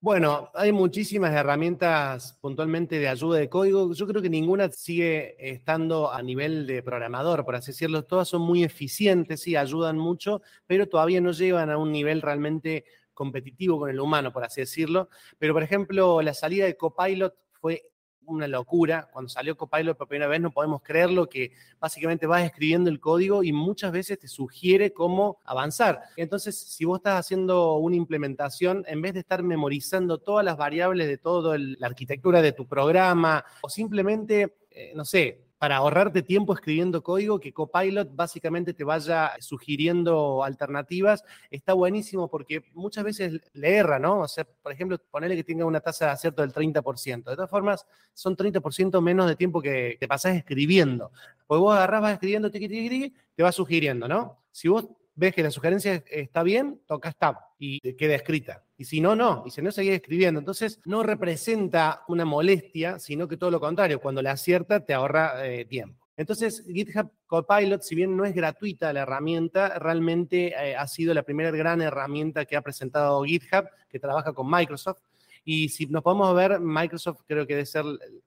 Bueno, 0.00 0.50
hay 0.54 0.70
muchísimas 0.70 1.32
herramientas 1.32 2.38
puntualmente 2.40 3.00
de 3.00 3.08
ayuda 3.08 3.38
de 3.38 3.48
código. 3.48 3.92
Yo 3.92 4.06
creo 4.06 4.22
que 4.22 4.30
ninguna 4.30 4.68
sigue 4.68 5.34
estando 5.38 6.12
a 6.12 6.22
nivel 6.22 6.66
de 6.68 6.82
programador, 6.84 7.44
por 7.44 7.56
así 7.56 7.72
decirlo. 7.72 8.04
Todas 8.04 8.28
son 8.28 8.42
muy 8.42 8.62
eficientes, 8.62 9.40
sí, 9.42 9.56
ayudan 9.56 9.98
mucho, 9.98 10.42
pero 10.66 10.88
todavía 10.88 11.20
no 11.20 11.32
llegan 11.32 11.70
a 11.70 11.78
un 11.78 11.90
nivel 11.90 12.22
realmente 12.22 12.84
competitivo 13.14 13.78
con 13.78 13.90
el 13.90 14.00
humano, 14.00 14.32
por 14.32 14.44
así 14.44 14.60
decirlo. 14.60 15.08
Pero, 15.38 15.54
por 15.54 15.62
ejemplo, 15.62 16.22
la 16.22 16.34
salida 16.34 16.66
de 16.66 16.76
Copilot 16.76 17.34
fue 17.60 17.92
una 18.26 18.46
locura. 18.48 19.08
Cuando 19.12 19.28
salió 19.28 19.56
Copilot 19.56 19.96
por 19.96 20.08
primera 20.08 20.28
vez 20.28 20.40
no 20.40 20.50
podemos 20.50 20.82
creerlo, 20.82 21.28
que 21.28 21.52
básicamente 21.80 22.26
vas 22.26 22.44
escribiendo 22.44 22.90
el 22.90 23.00
código 23.00 23.42
y 23.42 23.52
muchas 23.52 23.92
veces 23.92 24.18
te 24.18 24.28
sugiere 24.28 24.92
cómo 24.92 25.38
avanzar. 25.44 26.02
Entonces, 26.16 26.58
si 26.58 26.84
vos 26.84 26.98
estás 26.98 27.18
haciendo 27.18 27.76
una 27.76 27.96
implementación, 27.96 28.84
en 28.86 29.02
vez 29.02 29.14
de 29.14 29.20
estar 29.20 29.42
memorizando 29.42 30.18
todas 30.18 30.44
las 30.44 30.56
variables 30.56 31.08
de 31.08 31.18
toda 31.18 31.58
la 31.58 31.86
arquitectura 31.86 32.42
de 32.42 32.52
tu 32.52 32.66
programa 32.66 33.44
o 33.62 33.68
simplemente, 33.68 34.56
eh, 34.70 34.92
no 34.94 35.04
sé, 35.04 35.51
para 35.62 35.76
ahorrarte 35.76 36.22
tiempo 36.22 36.54
escribiendo 36.54 37.04
código, 37.04 37.38
que 37.38 37.52
Copilot 37.52 38.16
básicamente 38.16 38.74
te 38.74 38.82
vaya 38.82 39.30
sugiriendo 39.38 40.42
alternativas, 40.42 41.22
está 41.52 41.72
buenísimo 41.72 42.28
porque 42.28 42.64
muchas 42.74 43.04
veces 43.04 43.40
le 43.52 43.76
erra, 43.76 44.00
¿no? 44.00 44.22
O 44.22 44.26
sea, 44.26 44.42
por 44.42 44.72
ejemplo, 44.72 44.98
ponerle 45.08 45.36
que 45.36 45.44
tenga 45.44 45.64
una 45.64 45.78
tasa 45.78 46.06
de 46.06 46.10
acierto 46.10 46.42
del 46.42 46.52
30%. 46.52 47.30
De 47.30 47.36
todas 47.36 47.48
formas, 47.48 47.86
son 48.12 48.36
30% 48.36 49.00
menos 49.00 49.28
de 49.28 49.36
tiempo 49.36 49.62
que 49.62 49.96
te 50.00 50.08
pasás 50.08 50.34
escribiendo. 50.34 51.12
Pues 51.46 51.60
vos 51.60 51.76
agarrás, 51.76 52.02
vas 52.02 52.12
escribiendo, 52.14 52.50
te 52.50 53.42
va 53.44 53.52
sugiriendo, 53.52 54.08
¿no? 54.08 54.42
Si 54.50 54.66
vos 54.66 54.88
ves 55.14 55.34
que 55.34 55.42
la 55.42 55.50
sugerencia 55.50 56.02
está 56.10 56.42
bien, 56.42 56.80
toca 56.86 57.12
Tab 57.12 57.36
y 57.58 57.80
queda 57.94 58.14
escrita. 58.14 58.64
Y 58.76 58.84
si 58.84 59.00
no, 59.00 59.14
no. 59.14 59.44
Y 59.46 59.50
si 59.50 59.62
no, 59.62 59.70
seguís 59.70 59.92
escribiendo. 59.92 60.40
Entonces, 60.40 60.80
no 60.84 61.02
representa 61.02 62.02
una 62.08 62.24
molestia, 62.24 62.98
sino 62.98 63.28
que 63.28 63.36
todo 63.36 63.50
lo 63.50 63.60
contrario. 63.60 64.00
Cuando 64.00 64.22
la 64.22 64.32
acierta, 64.32 64.84
te 64.84 64.94
ahorra 64.94 65.46
eh, 65.46 65.64
tiempo. 65.64 66.02
Entonces, 66.16 66.64
GitHub 66.66 67.10
Copilot, 67.26 67.82
si 67.82 67.94
bien 67.94 68.16
no 68.16 68.24
es 68.24 68.34
gratuita 68.34 68.92
la 68.92 69.00
herramienta, 69.00 69.78
realmente 69.78 70.48
eh, 70.48 70.76
ha 70.76 70.86
sido 70.86 71.14
la 71.14 71.22
primera 71.22 71.50
gran 71.50 71.80
herramienta 71.80 72.44
que 72.44 72.56
ha 72.56 72.62
presentado 72.62 73.22
GitHub, 73.24 73.66
que 73.88 73.98
trabaja 73.98 74.32
con 74.32 74.50
Microsoft. 74.50 74.98
Y 75.44 75.68
si 75.68 75.86
nos 75.86 76.02
podemos 76.02 76.34
ver, 76.36 76.60
Microsoft 76.60 77.22
creo 77.26 77.46
que 77.46 77.54
debe 77.54 77.66
ser, 77.66 77.84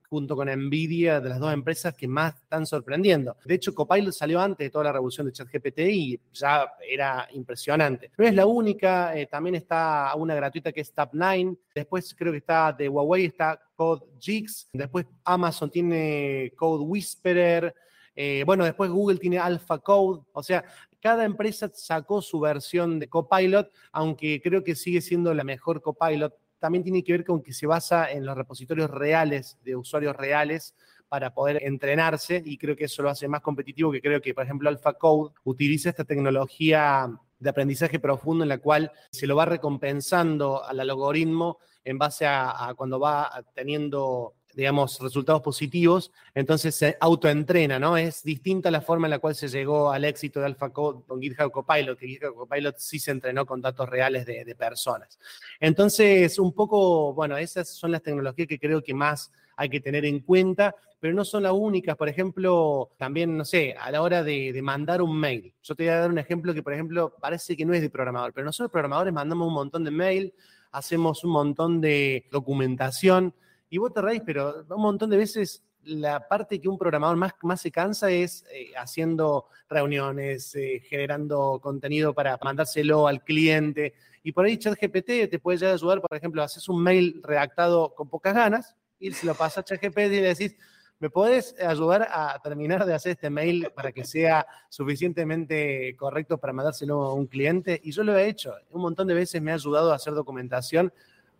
junto 0.09 0.35
con 0.35 0.49
Nvidia, 0.49 1.21
de 1.21 1.29
las 1.29 1.39
dos 1.39 1.53
empresas 1.53 1.93
que 1.93 2.07
más 2.07 2.35
están 2.35 2.65
sorprendiendo. 2.65 3.37
De 3.45 3.55
hecho, 3.55 3.73
Copilot 3.73 4.13
salió 4.13 4.41
antes 4.41 4.65
de 4.65 4.69
toda 4.69 4.85
la 4.85 4.91
revolución 4.93 5.25
de 5.25 5.33
ChatGPT 5.33 5.79
y 5.79 6.19
ya 6.33 6.67
era 6.87 7.27
impresionante. 7.31 8.11
No 8.17 8.25
es 8.25 8.33
la 8.33 8.45
única, 8.45 9.17
eh, 9.17 9.27
también 9.27 9.55
está 9.55 10.13
una 10.15 10.35
gratuita 10.35 10.73
que 10.73 10.81
es 10.81 10.93
Tab9. 10.93 11.57
Después 11.73 12.13
creo 12.17 12.33
que 12.33 12.39
está 12.39 12.73
de 12.73 12.89
Huawei, 12.89 13.25
está 13.25 13.61
CodeGix. 13.75 14.69
Después 14.73 15.05
Amazon 15.23 15.69
tiene 15.69 16.51
Code 16.57 16.83
Whisperer. 16.83 17.73
Eh, 18.13 18.43
bueno, 18.45 18.65
después 18.65 18.89
Google 18.89 19.19
tiene 19.19 19.39
Alpha 19.39 19.79
Code. 19.79 20.23
O 20.33 20.43
sea, 20.43 20.65
cada 21.01 21.23
empresa 21.23 21.69
sacó 21.73 22.21
su 22.21 22.39
versión 22.39 22.99
de 22.99 23.07
Copilot, 23.07 23.71
aunque 23.91 24.41
creo 24.41 24.63
que 24.63 24.75
sigue 24.75 25.01
siendo 25.01 25.33
la 25.33 25.43
mejor 25.43 25.81
Copilot 25.81 26.33
también 26.65 26.83
tiene 26.83 27.03
que 27.03 27.11
ver 27.11 27.23
con 27.23 27.43
que 27.43 27.53
se 27.53 27.67
basa 27.67 28.11
en 28.11 28.25
los 28.25 28.35
repositorios 28.35 28.89
reales 28.89 29.55
de 29.63 29.75
usuarios 29.75 30.15
reales 30.15 30.73
para 31.07 31.31
poder 31.31 31.63
entrenarse 31.63 32.41
y 32.43 32.57
creo 32.57 32.75
que 32.75 32.85
eso 32.85 33.03
lo 33.03 33.11
hace 33.11 33.27
más 33.27 33.41
competitivo 33.41 33.91
que 33.91 34.01
creo 34.01 34.19
que, 34.19 34.33
por 34.33 34.45
ejemplo, 34.45 34.67
AlphaCode 34.67 35.35
utiliza 35.43 35.89
esta 35.89 36.05
tecnología 36.05 37.07
de 37.37 37.49
aprendizaje 37.51 37.99
profundo 37.99 38.43
en 38.43 38.49
la 38.49 38.57
cual 38.57 38.91
se 39.11 39.27
lo 39.27 39.35
va 39.35 39.45
recompensando 39.45 40.65
al 40.65 40.79
algoritmo 40.79 41.59
en 41.83 41.99
base 41.99 42.25
a, 42.25 42.67
a 42.67 42.73
cuando 42.73 42.99
va 42.99 43.45
teniendo 43.53 44.33
digamos, 44.55 44.99
resultados 45.01 45.41
positivos, 45.41 46.11
entonces 46.33 46.73
se 46.75 46.97
autoentrena, 46.99 47.77
¿no? 47.77 47.97
Es 47.97 48.23
distinta 48.23 48.71
la 48.71 48.81
forma 48.81 49.07
en 49.07 49.11
la 49.11 49.19
cual 49.19 49.35
se 49.35 49.49
llegó 49.49 49.91
al 49.91 50.05
éxito 50.05 50.39
de 50.39 50.45
AlphaCode 50.45 51.05
con 51.05 51.21
GitHub 51.21 51.51
Copilot, 51.51 51.97
que 51.99 52.07
GitHub 52.07 52.33
Copilot 52.33 52.77
sí 52.77 52.97
se 52.97 53.11
entrenó 53.11 53.45
con 53.45 53.61
datos 53.61 53.89
reales 53.89 54.25
de, 54.25 54.55
personas. 54.55 55.19
Entonces, 55.59 56.39
un 56.39 56.53
poco, 56.53 57.13
bueno, 57.13 57.37
esas 57.37 57.67
son 57.67 57.91
las 57.91 58.01
tecnologías 58.01 58.47
que 58.47 58.57
creo 58.57 58.81
que 58.81 58.93
más 58.93 59.31
hay 59.57 59.67
que 59.67 59.81
tener 59.81 60.05
en 60.05 60.21
cuenta, 60.21 60.73
pero 60.99 61.13
no 61.13 61.25
son 61.25 61.43
las 61.43 61.51
únicas. 61.51 61.97
Por 61.97 62.07
ejemplo, 62.07 62.91
también, 62.97 63.37
no 63.37 63.43
sé, 63.43 63.75
a 63.77 63.91
la 63.91 64.01
hora 64.01 64.23
de, 64.23 64.53
de, 64.53 64.61
mandar 64.61 65.01
un 65.01 65.19
mail. 65.19 65.53
Yo 65.61 65.75
te 65.75 65.83
voy 65.83 65.91
a 65.91 65.99
dar 65.99 66.09
un 66.09 66.17
ejemplo 66.17 66.53
que, 66.53 66.63
por 66.63 66.73
ejemplo, 66.73 67.13
parece 67.19 67.57
que 67.57 67.65
no 67.65 67.73
es 67.73 67.81
de 67.81 67.89
programador, 67.89 68.31
pero 68.31 68.45
nosotros 68.45 68.71
programadores 68.71 69.13
mandamos 69.13 69.47
un 69.49 69.53
montón 69.53 69.83
de 69.83 69.91
mail, 69.91 70.33
hacemos 70.71 71.25
un 71.25 71.31
montón 71.31 71.81
de 71.81 72.27
documentación 72.31 73.33
y 73.75 73.77
vos 73.77 73.91
te 73.91 74.01
reís, 74.01 74.21
pero 74.25 74.65
un 74.69 74.81
montón 74.81 75.09
de 75.09 75.17
veces 75.17 75.61
la 75.83 76.25
parte 76.29 76.61
que 76.61 76.69
un 76.69 76.77
programador 76.77 77.17
más, 77.17 77.33
más 77.41 77.59
se 77.59 77.71
cansa 77.71 78.09
es 78.09 78.45
eh, 78.49 78.71
haciendo 78.77 79.49
reuniones, 79.67 80.55
eh, 80.55 80.81
generando 80.87 81.59
contenido 81.61 82.13
para 82.13 82.39
mandárselo 82.41 83.05
al 83.05 83.21
cliente. 83.21 83.93
Y 84.23 84.31
por 84.31 84.45
ahí 84.45 84.57
ChatGPT 84.57 85.29
te 85.29 85.39
puede 85.39 85.57
llegar 85.57 85.73
a 85.73 85.75
ayudar, 85.75 85.99
por 85.99 86.15
ejemplo, 86.15 86.41
haces 86.41 86.69
un 86.69 86.81
mail 86.81 87.19
redactado 87.21 87.93
con 87.93 88.07
pocas 88.07 88.33
ganas 88.33 88.77
y 88.97 89.11
se 89.11 89.25
lo 89.25 89.35
pasa 89.35 89.59
a 89.59 89.63
ChatGPT 89.65 89.97
y 89.97 90.21
le 90.21 90.33
decís, 90.33 90.55
¿me 90.99 91.09
podés 91.09 91.53
ayudar 91.59 92.07
a 92.09 92.39
terminar 92.41 92.85
de 92.85 92.93
hacer 92.93 93.11
este 93.11 93.29
mail 93.29 93.67
para 93.75 93.91
que 93.91 94.05
sea 94.05 94.47
suficientemente 94.69 95.97
correcto 95.97 96.37
para 96.37 96.53
mandárselo 96.53 97.03
a 97.03 97.13
un 97.13 97.27
cliente? 97.27 97.81
Y 97.83 97.91
yo 97.91 98.05
lo 98.05 98.17
he 98.17 98.29
hecho. 98.29 98.53
Un 98.69 98.83
montón 98.83 99.05
de 99.05 99.15
veces 99.15 99.41
me 99.41 99.51
ha 99.51 99.55
ayudado 99.55 99.91
a 99.91 99.95
hacer 99.95 100.13
documentación 100.13 100.93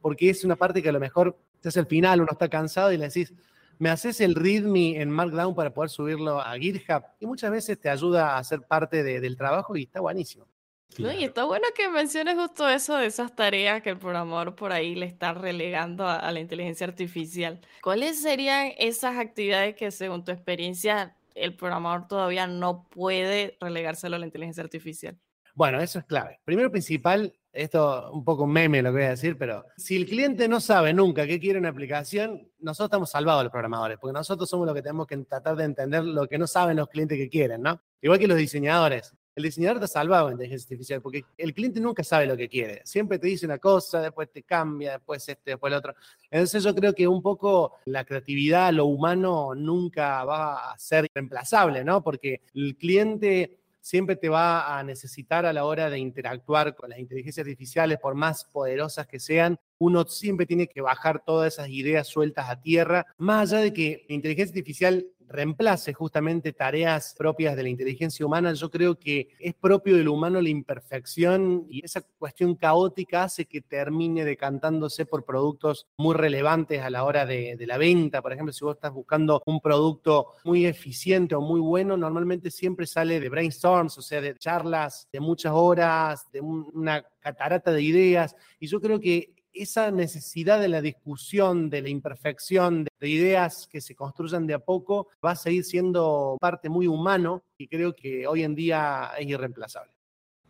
porque 0.06 0.30
es 0.30 0.44
una 0.44 0.56
parte 0.56 0.84
que 0.84 0.90
a 0.90 0.92
lo 0.92 1.00
mejor 1.00 1.36
es 1.64 1.76
el 1.78 1.88
final, 1.88 2.22
uno 2.22 2.30
está 2.32 2.48
cansado 2.48 2.92
y 2.92 2.98
le 2.98 3.06
decís, 3.06 3.34
me 3.80 3.90
haces 3.90 4.22
el 4.22 4.36
README 4.36 5.02
en 5.02 5.10
Markdown 5.10 5.56
para 5.56 5.74
poder 5.74 5.90
subirlo 5.90 6.40
a 6.40 6.56
GitHub 6.60 7.02
y 7.20 7.26
muchas 7.26 7.50
veces 7.50 7.82
te 7.82 7.90
ayuda 7.90 8.38
a 8.38 8.44
ser 8.44 8.62
parte 8.62 9.02
de, 9.02 9.20
del 9.20 9.36
trabajo 9.36 9.76
y 9.76 9.82
está 9.82 10.02
buenísimo. 10.02 10.46
No, 11.00 11.12
y 11.12 11.24
está 11.24 11.46
bueno 11.46 11.66
que 11.76 11.90
menciones 11.90 12.36
justo 12.36 12.70
eso 12.70 12.96
de 12.98 13.08
esas 13.08 13.36
tareas 13.36 13.82
que 13.82 13.90
el 13.90 13.98
programador 13.98 14.54
por 14.54 14.74
ahí 14.74 14.94
le 14.94 15.08
está 15.08 15.34
relegando 15.34 16.06
a, 16.06 16.18
a, 16.18 16.32
la 16.32 16.40
inteligencia 16.40 16.86
artificial. 16.86 17.60
¿Cuáles 17.82 18.22
serían 18.22 18.74
esas 18.78 19.18
actividades 19.18 19.76
que 19.76 19.90
según 19.90 20.24
tu 20.24 20.32
experiencia 20.32 21.16
el 21.34 21.56
programador 21.56 22.08
todavía 22.08 22.46
no 22.46 22.88
puede 22.92 23.58
relegárselo 23.60 24.18
a 24.18 24.20
la 24.20 24.28
inteligencia 24.28 24.62
artificial? 24.62 25.18
Bueno, 25.56 25.80
eso 25.80 26.00
es 26.00 26.06
clave. 26.06 26.42
Primero 26.44 26.70
principal, 26.70 27.34
esto 27.54 28.12
un 28.12 28.26
poco 28.26 28.46
meme 28.46 28.82
lo 28.82 28.90
que 28.90 28.98
voy 28.98 29.06
a 29.06 29.10
decir, 29.12 29.38
pero 29.38 29.66
si 29.78 29.96
el 29.96 30.06
cliente 30.06 30.50
no 30.50 30.60
sabe 30.60 30.94
nunca 30.94 31.26
qué 31.26 31.40
quiere 31.40 31.58
una 31.58 31.70
aplicación, 31.70 32.52
nosotros 32.60 32.88
estamos 32.88 33.10
salvados 33.10 33.46
los 33.46 33.52
programadores, 33.54 33.98
porque 33.98 34.14
nosotros 34.14 34.50
somos 34.50 34.68
los 34.68 34.76
que 34.76 34.82
tenemos 34.82 35.08
que 35.08 35.16
tratar 35.20 35.56
de 35.56 35.64
entender 35.64 36.04
lo 36.04 36.28
que 36.28 36.38
no 36.38 36.46
saben 36.46 36.76
los 36.76 36.90
clientes 36.90 37.18
que 37.18 37.30
quieren, 37.30 37.62
¿no? 37.62 37.82
Igual 38.02 38.20
que 38.20 38.28
los 38.28 38.38
diseñadores. 38.38 39.16
El 39.34 39.44
diseñador 39.44 39.78
está 39.78 39.88
salvado 39.88 40.28
en 40.28 40.34
inteligencia 40.34 40.66
artificial, 40.66 41.02
porque 41.02 41.24
el 41.38 41.54
cliente 41.54 41.80
nunca 41.80 42.04
sabe 42.04 42.26
lo 42.26 42.36
que 42.36 42.50
quiere. 42.50 42.82
Siempre 42.84 43.18
te 43.18 43.28
dice 43.28 43.46
una 43.46 43.58
cosa, 43.58 44.02
después 44.02 44.30
te 44.32 44.44
cambia, 44.44 44.94
después 44.94 45.28
este, 45.28 45.52
después 45.52 45.72
el 45.72 45.78
otro. 45.78 45.96
Entonces 46.30 46.64
yo 46.64 46.76
creo 46.76 46.94
que 46.94 47.08
un 47.08 47.22
poco 47.22 47.78
la 47.86 48.04
creatividad, 48.04 48.74
lo 48.74 48.86
humano, 48.86 49.56
nunca 49.56 50.24
va 50.26 50.72
a 50.72 50.78
ser 50.78 51.08
reemplazable, 51.14 51.84
¿no? 51.86 52.04
Porque 52.04 52.42
el 52.54 52.76
cliente 52.78 53.65
siempre 53.86 54.16
te 54.16 54.30
va 54.30 54.80
a 54.80 54.84
necesitar 54.84 55.46
a 55.46 55.54
la 55.54 55.64
hora 55.64 55.92
de 55.92 56.00
interactuar 56.00 56.76
con 56.76 56.90
las 56.90 56.98
inteligencias 56.98 57.46
artificiales, 57.46 58.00
por 58.00 58.16
más 58.16 58.44
poderosas 58.44 59.06
que 59.06 59.20
sean, 59.20 59.60
uno 59.78 60.06
siempre 60.06 60.48
tiene 60.48 60.66
que 60.66 60.82
bajar 60.82 61.22
todas 61.24 61.54
esas 61.54 61.70
ideas 61.70 62.08
sueltas 62.08 62.50
a 62.50 62.60
tierra, 62.60 63.06
más 63.20 63.54
allá 63.54 63.62
de 63.62 63.74
que 63.74 64.04
la 64.10 64.16
inteligencia 64.16 64.54
artificial 64.54 65.06
reemplace 65.28 65.94
justamente 65.94 66.54
tareas 66.54 67.16
propias 67.18 67.56
de 67.56 67.64
la 67.64 67.70
inteligencia 67.70 68.26
humana, 68.26 68.54
yo 68.54 68.70
creo 68.70 68.98
que 69.00 69.30
es 69.40 69.54
propio 69.54 69.96
del 69.96 70.08
humano 70.08 70.42
la 70.42 70.50
imperfección 70.50 71.66
y 71.70 71.84
esa 71.84 72.02
cuestión 72.18 72.56
caótica 72.56 73.24
hace 73.24 73.46
que 73.46 73.62
termine 73.62 74.26
decantándose 74.26 75.06
por 75.06 75.26
productos 75.26 75.88
muy 75.98 76.16
relevantes 76.16 76.82
a 76.82 76.90
la 76.90 77.04
hora 77.04 77.26
de, 77.26 77.58
la 77.66 77.78
venta. 77.78 78.22
Por 78.22 78.34
ejemplo, 78.34 78.54
si 78.54 78.64
vos 78.64 78.76
estás 78.76 78.94
buscando 78.94 79.42
un 79.46 79.60
producto 79.60 80.34
muy 80.44 80.66
eficiente 80.66 81.36
o 81.36 81.42
muy 81.42 81.60
bueno, 81.60 81.98
normalmente 81.98 82.52
siempre 82.52 82.86
sale 82.86 83.20
de 83.20 83.30
brainstorms, 83.30 83.98
o 83.98 84.02
sea, 84.02 84.22
de 84.22 84.36
charlas 84.36 85.08
de 85.12 85.20
muchas 85.20 85.54
horas, 85.54 86.30
de 86.32 86.42
un, 86.42 86.70
una 86.74 87.04
catarata 87.20 87.72
de 87.72 87.82
ideas. 87.82 88.36
Y 88.60 88.68
yo 88.68 88.80
creo 88.80 89.00
que 89.00 89.34
esa 89.56 89.92
necesidad 89.92 90.60
de 90.60 90.68
la 90.68 90.82
discusión, 90.82 91.70
de 91.70 91.82
la 91.82 91.90
imperfección, 91.90 92.88
de 93.00 93.10
ideas 93.10 93.68
que 93.68 93.82
se 93.82 93.96
construyan 93.96 94.48
de 94.48 94.54
a 94.54 94.60
poco, 94.60 95.08
va 95.24 95.32
a 95.32 95.36
seguir 95.36 95.64
siendo 95.64 96.38
parte 96.40 96.70
muy 96.70 96.88
humano 96.88 97.44
y 97.58 97.68
creo 97.68 97.96
que 97.96 98.28
hoy 98.28 98.44
en 98.44 98.56
día 98.56 99.12
es 99.18 99.28
irreemplazable. 99.28 99.94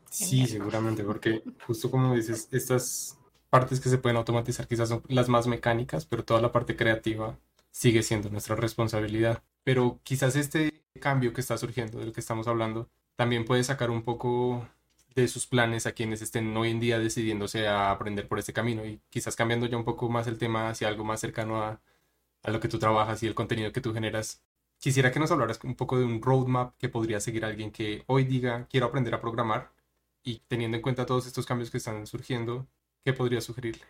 Sí, 0.09 0.47
seguramente, 0.47 1.03
porque 1.03 1.43
justo 1.65 1.91
como 1.91 2.15
dices, 2.15 2.47
estas 2.51 3.17
partes 3.49 3.79
que 3.79 3.89
se 3.89 3.97
pueden 3.97 4.17
automatizar 4.17 4.67
quizás 4.67 4.89
son 4.89 5.03
las 5.07 5.29
más 5.29 5.47
mecánicas, 5.47 6.05
pero 6.05 6.23
toda 6.23 6.41
la 6.41 6.51
parte 6.51 6.75
creativa 6.75 7.37
sigue 7.71 8.03
siendo 8.03 8.29
nuestra 8.29 8.55
responsabilidad. 8.55 9.43
Pero 9.63 9.99
quizás 10.03 10.35
este 10.35 10.85
cambio 10.99 11.33
que 11.33 11.41
está 11.41 11.57
surgiendo, 11.57 11.99
del 11.99 12.13
que 12.13 12.21
estamos 12.21 12.47
hablando, 12.47 12.89
también 13.15 13.45
puede 13.45 13.63
sacar 13.63 13.89
un 13.91 14.03
poco 14.03 14.67
de 15.15 15.27
sus 15.29 15.47
planes 15.47 15.87
a 15.87 15.93
quienes 15.93 16.21
estén 16.21 16.55
hoy 16.57 16.69
en 16.71 16.79
día 16.81 16.99
decidiéndose 16.99 17.67
a 17.67 17.91
aprender 17.91 18.27
por 18.27 18.37
este 18.37 18.51
camino 18.53 18.85
y 18.85 18.99
quizás 19.09 19.35
cambiando 19.35 19.65
ya 19.65 19.77
un 19.77 19.85
poco 19.85 20.09
más 20.09 20.27
el 20.27 20.37
tema 20.37 20.69
hacia 20.69 20.89
algo 20.89 21.05
más 21.05 21.21
cercano 21.21 21.63
a, 21.63 21.81
a 22.43 22.51
lo 22.51 22.59
que 22.59 22.67
tú 22.67 22.79
trabajas 22.79 23.23
y 23.23 23.27
el 23.27 23.33
contenido 23.33 23.71
que 23.71 23.81
tú 23.81 23.93
generas. 23.93 24.43
Quisiera 24.77 25.11
que 25.11 25.19
nos 25.19 25.31
hablaras 25.31 25.59
un 25.63 25.75
poco 25.75 25.97
de 25.97 26.03
un 26.03 26.21
roadmap 26.21 26.75
que 26.77 26.89
podría 26.89 27.21
seguir 27.21 27.45
alguien 27.45 27.71
que 27.71 28.03
hoy 28.07 28.25
diga 28.25 28.67
quiero 28.69 28.87
aprender 28.87 29.13
a 29.13 29.21
programar 29.21 29.71
y 30.21 30.41
teniendo 30.47 30.75
en 30.75 30.83
cuenta 30.83 31.05
todos 31.05 31.25
estos 31.27 31.45
cambios 31.45 31.71
que 31.71 31.77
están 31.77 32.05
surgiendo, 32.07 32.67
¿qué 33.05 33.13
podría 33.13 33.39
sugerirle? 33.39 33.85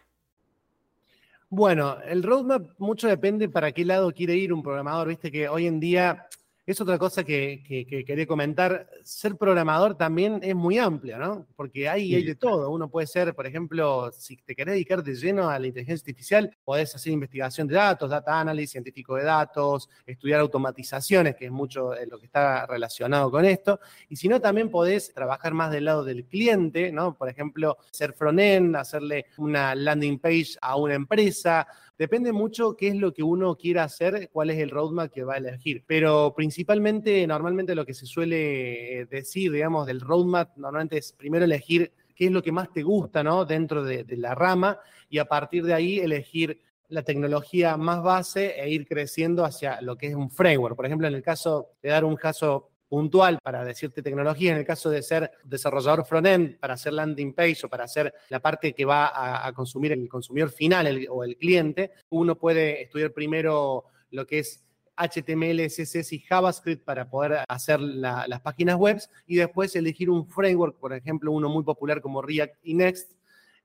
Bueno, 1.50 1.98
el 2.02 2.22
roadmap 2.22 2.72
mucho 2.78 3.08
depende 3.08 3.50
para 3.50 3.72
qué 3.72 3.86
lado 3.86 4.12
quiere 4.12 4.36
ir 4.36 4.54
un 4.54 4.62
programador. 4.62 5.08
Viste 5.08 5.32
que 5.32 5.48
hoy 5.48 5.66
en 5.66 5.80
día 5.80 6.28
es 6.66 6.82
otra 6.82 6.98
cosa 6.98 7.24
que, 7.24 7.64
que, 7.68 7.86
que, 7.86 8.04
quería 8.04 8.26
comentar. 8.26 8.90
Ser 9.04 9.38
programador 9.38 9.96
también 9.96 10.40
es 10.42 10.56
muy 10.56 10.80
amplio, 10.80 11.18
¿no? 11.20 11.46
Porque 11.56 11.88
hay, 11.88 12.08
sí. 12.08 12.16
hay 12.16 12.24
de 12.24 12.36
todo. 12.36 12.72
Uno 12.72 12.90
puede 12.90 13.06
ser, 13.06 13.36
por 13.36 13.46
ejemplo, 13.46 14.12
si 14.12 14.38
te 14.38 14.56
querés 14.56 14.74
dedicar 14.74 15.04
de 15.04 15.14
lleno 15.14 15.50
a 15.50 15.60
la 15.60 15.68
inteligencia 15.68 16.02
artificial, 16.02 16.58
podés 16.64 16.96
hacer 16.96 17.14
investigación 17.14 17.68
de 17.68 17.76
datos, 17.76 18.10
data 18.10 18.40
analysis, 18.40 18.72
científico 18.72 19.16
de 19.16 19.26
datos, 19.26 19.90
estudiar 20.08 20.40
automatizaciones, 20.40 21.36
que 21.36 21.46
es 21.46 21.52
mucho 21.52 21.92
lo 22.08 22.18
que 22.18 22.26
está 22.26 22.66
relacionado 22.66 23.30
con 23.30 23.46
esto. 23.46 23.80
Y 24.10 24.16
si 24.16 24.28
no, 24.28 24.42
también 24.42 24.72
podés 24.72 25.14
trabajar 25.14 25.54
más 25.54 25.72
del 25.72 25.86
lado 25.86 26.04
del 26.04 26.26
cliente, 26.26 26.92
¿no? 26.92 27.16
Por 27.16 27.30
ejemplo, 27.30 27.78
ser 27.92 28.14
front-end, 28.14 28.76
hacerle 28.76 29.28
una 29.38 29.76
landing 29.76 30.18
page 30.18 30.56
a 30.62 30.78
una 30.78 30.96
empresa, 30.96 31.68
Depende 31.98 32.34
mucho 32.34 32.76
qué 32.76 32.90
es 32.90 32.96
lo 32.96 33.14
que 33.14 33.24
uno 33.24 33.56
quiera 33.56 33.84
hacer, 33.84 34.30
cuál 34.32 34.50
es 34.50 34.60
el 34.60 34.70
roadmap 34.70 35.12
que 35.12 35.24
va 35.24 35.36
a 35.36 35.38
elegir. 35.38 35.84
Pero 35.88 36.34
principalmente, 36.36 37.26
normalmente 37.26 37.74
lo 37.74 37.86
que 37.86 37.94
se 37.94 38.06
suele 38.06 39.08
decir, 39.10 39.52
digamos, 39.52 39.88
del 39.88 40.02
roadmap, 40.02 40.58
normalmente 40.58 40.98
es 40.98 41.14
primero 41.14 41.46
elegir 41.46 41.94
qué 42.14 42.26
es 42.26 42.32
lo 42.32 42.44
que 42.44 42.52
más 42.52 42.72
te 42.74 42.84
gusta, 42.84 43.24
¿no? 43.24 43.46
Dentro 43.46 43.84
de, 43.84 44.04
de 44.04 44.18
la 44.18 44.36
rama 44.36 44.80
y 45.10 45.20
a 45.20 45.26
partir 45.26 45.64
de 45.64 45.74
ahí 45.74 46.00
elegir 46.00 46.62
la 46.90 47.04
tecnología 47.04 47.78
más 47.78 48.04
base 48.04 48.60
e 48.60 48.70
ir 48.70 48.88
creciendo 48.88 49.46
hacia 49.46 49.82
lo 49.82 49.98
que 49.98 50.08
es 50.08 50.16
un 50.16 50.30
framework. 50.30 50.76
Por 50.76 50.86
ejemplo, 50.86 51.08
en 51.08 51.16
el 51.16 51.24
caso 51.24 51.70
de 51.82 51.90
dar 51.90 52.06
un 52.06 52.16
caso 52.16 52.70
puntual 52.88 53.40
para 53.42 53.64
decirte 53.64 54.02
tecnología, 54.02 54.52
en 54.52 54.58
el 54.58 54.66
caso 54.66 54.90
de 54.90 55.02
ser 55.02 55.32
desarrollador 55.44 56.06
front-end, 56.06 56.58
para 56.60 56.76
hacer 56.76 56.94
landing 56.94 57.34
page 57.34 57.66
o 57.66 57.70
para 57.70 57.86
hacer 57.86 58.14
la 58.30 58.40
parte 58.40 58.74
que 58.74 58.86
va 58.86 59.46
a, 59.46 59.52
consumir 59.54 59.92
el 59.92 60.08
consumidor 60.08 60.50
final 60.50 61.08
o 61.10 61.24
el 61.24 61.38
cliente, 61.38 61.92
uno 62.10 62.36
puede 62.36 62.84
estudiar 62.84 63.12
primero 63.12 63.86
lo 64.12 64.26
que 64.26 64.40
es 64.40 64.64
HTML, 64.98 65.66
CSS 65.68 66.14
y 66.14 66.20
JavaScript 66.20 66.86
para 66.86 67.10
poder 67.10 67.40
hacer 67.48 67.82
la, 67.82 68.26
las 68.28 68.42
páginas 68.42 68.78
web 68.78 69.02
y 69.28 69.36
después 69.36 69.76
elegir 69.76 70.10
un 70.10 70.28
framework, 70.28 70.78
por 70.80 70.94
ejemplo, 70.94 71.32
uno 71.32 71.50
muy 71.50 71.64
popular 71.64 72.02
como 72.02 72.22
React 72.22 72.56
y 72.64 72.74
Next, 72.76 73.12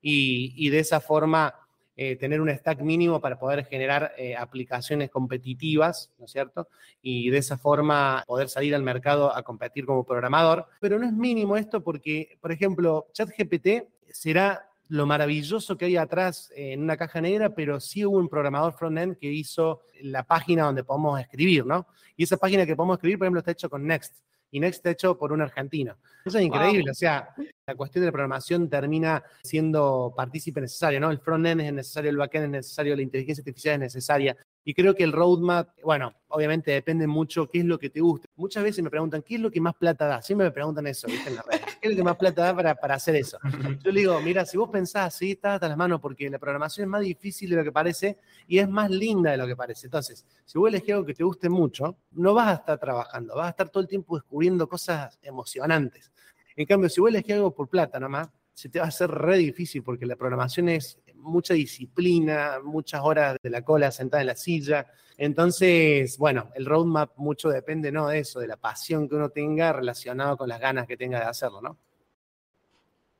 y 0.03 0.71
de 0.71 0.79
esa 0.79 0.99
forma 0.99 1.55
eh, 2.02 2.16
tener 2.16 2.40
un 2.40 2.49
stack 2.49 2.80
mínimo 2.80 3.21
para 3.21 3.38
poder 3.38 3.66
generar 3.66 4.14
eh, 4.16 4.35
aplicaciones 4.35 5.11
competitivas, 5.11 6.11
¿no 6.19 6.25
es 6.25 6.30
cierto? 6.30 6.66
Y 7.02 7.28
de 7.28 7.37
esa 7.37 7.59
forma 7.59 8.25
poder 8.26 8.49
salir 8.49 8.75
al 8.75 8.83
mercado 8.83 9.37
a 9.37 9.42
competir 9.42 9.85
como 9.85 10.07
programador. 10.07 10.66
Pero 10.80 10.99
no 10.99 11.04
es 11.04 11.12
mínimo 11.12 11.59
esto 11.59 11.83
porque, 11.83 12.38
por 12.40 12.52
ejemplo, 12.52 13.09
ChatGPT 13.12 13.85
será 14.11 14.66
lo 14.88 15.04
maravilloso 15.04 15.76
que 15.76 15.85
hay 15.85 15.99
atrás 15.99 16.50
en 16.57 16.83
una 16.83 16.97
caja 16.97 17.21
negra, 17.21 17.54
pero 17.54 17.78
sí 17.80 18.02
hubo 18.07 18.16
un 18.16 18.30
programador 18.30 18.73
front-end 18.73 19.19
que 19.19 19.30
hizo 19.30 19.83
la 20.00 20.23
página 20.23 20.64
donde 20.64 20.85
podemos 20.85 21.21
escribir, 21.21 21.66
¿no? 21.66 21.87
Y 22.16 22.23
esa 22.23 22.38
página 22.38 22.64
que 22.64 22.76
podemos 22.76 22.97
escribir, 22.97 23.19
por 23.19 23.26
ejemplo, 23.26 23.40
está 23.40 23.50
hecho 23.50 23.69
con 23.69 23.87
Next 23.87 24.14
y 24.50 24.61
Next 24.61 24.78
está 24.78 24.90
hecho 24.90 25.16
por 25.16 25.33
un 25.33 25.40
argentino. 25.40 25.97
Eso 26.25 26.38
es 26.38 26.45
increíble, 26.45 26.85
wow. 26.85 26.90
o 26.90 26.95
sea, 26.95 27.35
la 27.66 27.75
cuestión 27.75 28.02
de 28.02 28.07
la 28.07 28.12
programación 28.12 28.69
termina 28.69 29.23
siendo 29.42 30.12
partícipe 30.16 30.61
necesario, 30.61 31.00
¿no? 31.00 31.11
El 31.11 31.19
front-end 31.19 31.61
es 31.61 31.73
necesario, 31.73 32.11
el 32.11 32.16
back-end 32.16 32.45
es 32.47 32.50
necesario, 32.50 32.97
la 32.97 33.02
inteligencia 33.02 33.42
artificial 33.42 33.75
es 33.75 33.80
necesaria. 33.80 34.37
Y 34.64 34.75
creo 34.75 34.95
que 34.95 35.05
el 35.05 35.12
roadmap, 35.12 35.71
bueno, 35.83 36.14
obviamente 36.29 36.71
depende 36.71 37.07
mucho 37.07 37.49
qué 37.49 37.61
es 37.61 37.64
lo 37.64 37.79
que 37.79 37.88
te 37.88 38.00
gusta. 38.00 38.29
Muchas 38.37 38.62
veces 38.62 38.85
me 38.85 38.90
preguntan, 38.90 39.23
¿qué 39.23 39.37
es 39.37 39.40
lo 39.40 39.50
que 39.50 39.61
más 39.61 39.75
plata 39.75 40.07
da? 40.07 40.21
Siempre 40.21 40.47
me 40.47 40.50
preguntan 40.50 40.87
eso, 40.87 41.07
¿viste? 41.07 41.31
En 41.31 41.37
la 41.37 41.43
red. 41.43 41.61
¿Qué 41.81 41.88
es 41.88 41.90
lo 41.90 41.97
que 41.97 42.02
más 42.02 42.17
plata 42.17 42.45
da 42.45 42.55
para, 42.55 42.75
para 42.75 42.95
hacer 42.97 43.17
eso? 43.17 43.38
Yo 43.83 43.90
le 43.90 44.00
digo, 44.00 44.21
mira, 44.21 44.45
si 44.45 44.59
vos 44.59 44.69
pensás 44.69 45.14
así, 45.14 45.33
está 45.33 45.55
hasta 45.55 45.69
las 45.69 45.79
manos, 45.79 46.00
porque 46.00 46.29
la 46.29 46.38
programación 46.38 46.85
es 46.85 46.90
más 46.90 47.00
difícil 47.00 47.49
de 47.50 47.57
lo 47.57 47.64
que 47.64 47.73
parece 47.73 48.19
y 48.47 48.59
es 48.59 48.69
más 48.69 48.90
linda 48.90 49.31
de 49.31 49.38
lo 49.38 49.47
que 49.47 49.57
parece. 49.57 49.87
Entonces, 49.87 50.26
si 50.45 50.59
vos 50.59 50.69
elegís 50.69 50.93
algo 50.93 51.07
que 51.07 51.14
te 51.14 51.25
guste 51.25 51.49
mucho, 51.49 51.97
no 52.12 52.35
vas 52.35 52.49
a 52.49 52.55
estar 52.55 52.79
trabajando, 52.79 53.37
vas 53.37 53.47
a 53.47 53.50
estar 53.50 53.71
todo 53.71 53.83
el 53.83 53.88
tiempo 53.88 54.17
descubriendo 54.17 54.69
cosas 54.69 55.19
emocionantes. 55.23 56.12
En 56.55 56.67
cambio, 56.67 56.90
si 56.90 57.00
vos 57.00 57.09
elegís 57.09 57.35
algo 57.37 57.55
por 57.55 57.69
plata 57.69 57.99
nomás, 57.99 58.29
se 58.52 58.69
te 58.69 58.79
va 58.79 58.85
a 58.85 58.88
hacer 58.88 59.11
re 59.11 59.38
difícil 59.38 59.83
porque 59.83 60.05
la 60.05 60.17
programación 60.17 60.69
es 60.69 60.99
mucha 61.21 61.55
disciplina, 61.55 62.59
muchas 62.62 63.00
horas 63.03 63.37
de 63.43 63.50
la 63.50 63.62
cola 63.62 63.91
sentada 63.91 64.23
en 64.23 64.27
la 64.29 64.37
silla. 64.37 64.87
Entonces, 65.17 66.17
bueno, 66.19 66.50
el 66.55 66.67
roadmap 66.67 67.17
mucho 67.17 67.49
depende, 67.50 67.93
¿no? 67.93 68.09
De 68.09 68.21
eso, 68.21 68.41
de 68.41 68.47
la 68.47 68.57
pasión 68.57 69.09
que 69.09 69.15
uno 69.15 69.31
tenga 69.31 69.73
relacionado 69.73 70.37
con 70.37 70.49
las 70.49 70.61
ganas 70.61 70.87
que 70.87 70.97
tenga 70.97 71.21
de 71.21 71.27
hacerlo, 71.27 71.61
¿no? 71.61 71.79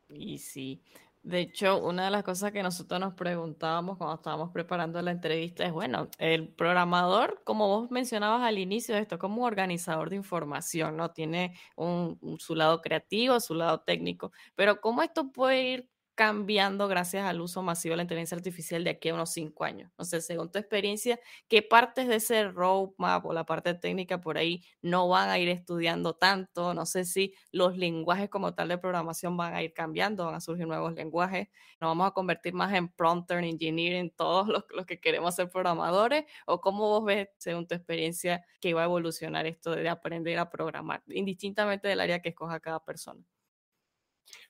Y 0.09 0.39
sí, 0.39 0.83
de 1.23 1.41
hecho, 1.41 1.77
una 1.85 2.07
de 2.07 2.11
las 2.11 2.23
cosas 2.23 2.51
que 2.51 2.63
nosotros 2.63 2.99
nos 2.99 3.13
preguntábamos 3.13 3.99
cuando 3.99 4.15
estábamos 4.15 4.51
preparando 4.53 5.03
la 5.03 5.11
entrevista 5.11 5.67
es, 5.67 5.73
bueno, 5.73 6.09
el 6.19 6.49
programador, 6.49 7.43
como 7.45 7.69
vos 7.69 7.91
mencionabas 7.91 8.43
al 8.43 8.57
inicio 8.57 8.95
de 8.95 9.03
esto, 9.03 9.19
como 9.19 9.45
organizador 9.45 10.09
de 10.09 10.17
información, 10.17 10.97
¿no? 10.97 11.11
Tiene 11.11 11.59
un, 11.77 12.19
su 12.39 12.55
lado 12.55 12.81
creativo, 12.81 13.39
su 13.39 13.55
lado 13.55 13.81
técnico, 13.81 14.33
pero 14.55 14.81
¿cómo 14.81 15.03
esto 15.03 15.31
puede 15.31 15.63
ir 15.63 15.91
cambiando 16.15 16.87
gracias 16.89 17.25
al 17.25 17.41
uso 17.41 17.63
masivo 17.63 17.93
de 17.93 17.99
la 17.99 18.03
inteligencia 18.03 18.37
artificial 18.37 18.85
de 18.85 18.91
aquí 18.91 19.09
a 19.09 19.15
unos 19.15 19.33
cinco 19.33 19.65
años. 19.65 19.91
No 19.99 20.05
sé, 20.05 20.21
según 20.21 20.51
tu 20.51 20.59
experiencia, 20.59 21.19
¿qué 21.49 21.63
partes 21.63 22.09
de 22.09 22.17
ese 22.17 22.49
roadmap 22.49 23.25
o 23.25 23.33
la 23.33 23.45
parte 23.47 23.75
técnica 23.75 24.21
por 24.21 24.37
ahí 24.37 24.63
no 24.83 25.09
van 25.09 25.31
a 25.31 25.39
ir 25.39 25.49
estudiando 25.49 26.15
tanto? 26.15 26.75
No 26.75 26.87
sé 26.87 27.05
si 27.05 27.35
los 27.53 27.77
lenguajes 27.77 28.29
como 28.29 28.55
tal 28.55 28.69
de 28.69 28.79
programación 28.79 29.37
van 29.37 29.55
a 29.55 29.63
ir 29.63 29.73
cambiando, 29.73 30.27
van 30.27 30.35
a 30.35 30.41
surgir 30.41 30.67
nuevos 30.67 30.93
lenguajes, 30.95 31.49
nos 31.81 31.91
vamos 31.91 32.09
a 32.09 32.11
convertir 32.11 32.53
más 32.53 32.75
en 32.75 32.89
prompter 32.89 33.43
engineering, 33.43 34.11
todos 34.15 34.49
los, 34.49 34.65
los 34.71 34.87
que 34.87 35.01
queremos 35.01 35.35
ser 35.35 35.49
programadores, 35.49 36.25
o 36.47 36.61
cómo 36.61 36.89
vos 36.89 37.05
ves, 37.05 37.29
según 37.39 37.67
tu 37.67 37.75
experiencia, 37.75 38.45
que 38.61 38.75
va 38.75 38.83
a 38.83 38.85
evolucionar 38.85 39.47
esto 39.47 39.75
de 39.75 39.89
aprender 39.89 40.39
a 40.39 40.51
programar, 40.51 41.03
indistintamente 41.09 41.89
del 41.89 42.01
área 42.01 42.21
que 42.21 42.31
escoja 42.31 42.61
cada 42.61 42.85
persona. 42.85 43.25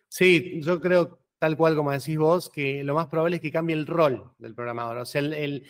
Sí, 0.08 0.60
yo 0.62 0.80
creo 0.80 1.19
tal 1.40 1.56
cual 1.56 1.74
como 1.74 1.90
decís 1.90 2.18
vos, 2.18 2.50
que 2.50 2.84
lo 2.84 2.94
más 2.94 3.06
probable 3.06 3.36
es 3.36 3.42
que 3.42 3.50
cambie 3.50 3.74
el 3.74 3.86
rol 3.86 4.30
del 4.38 4.54
programador. 4.54 4.98
O 4.98 5.06
sea, 5.06 5.22
el, 5.22 5.64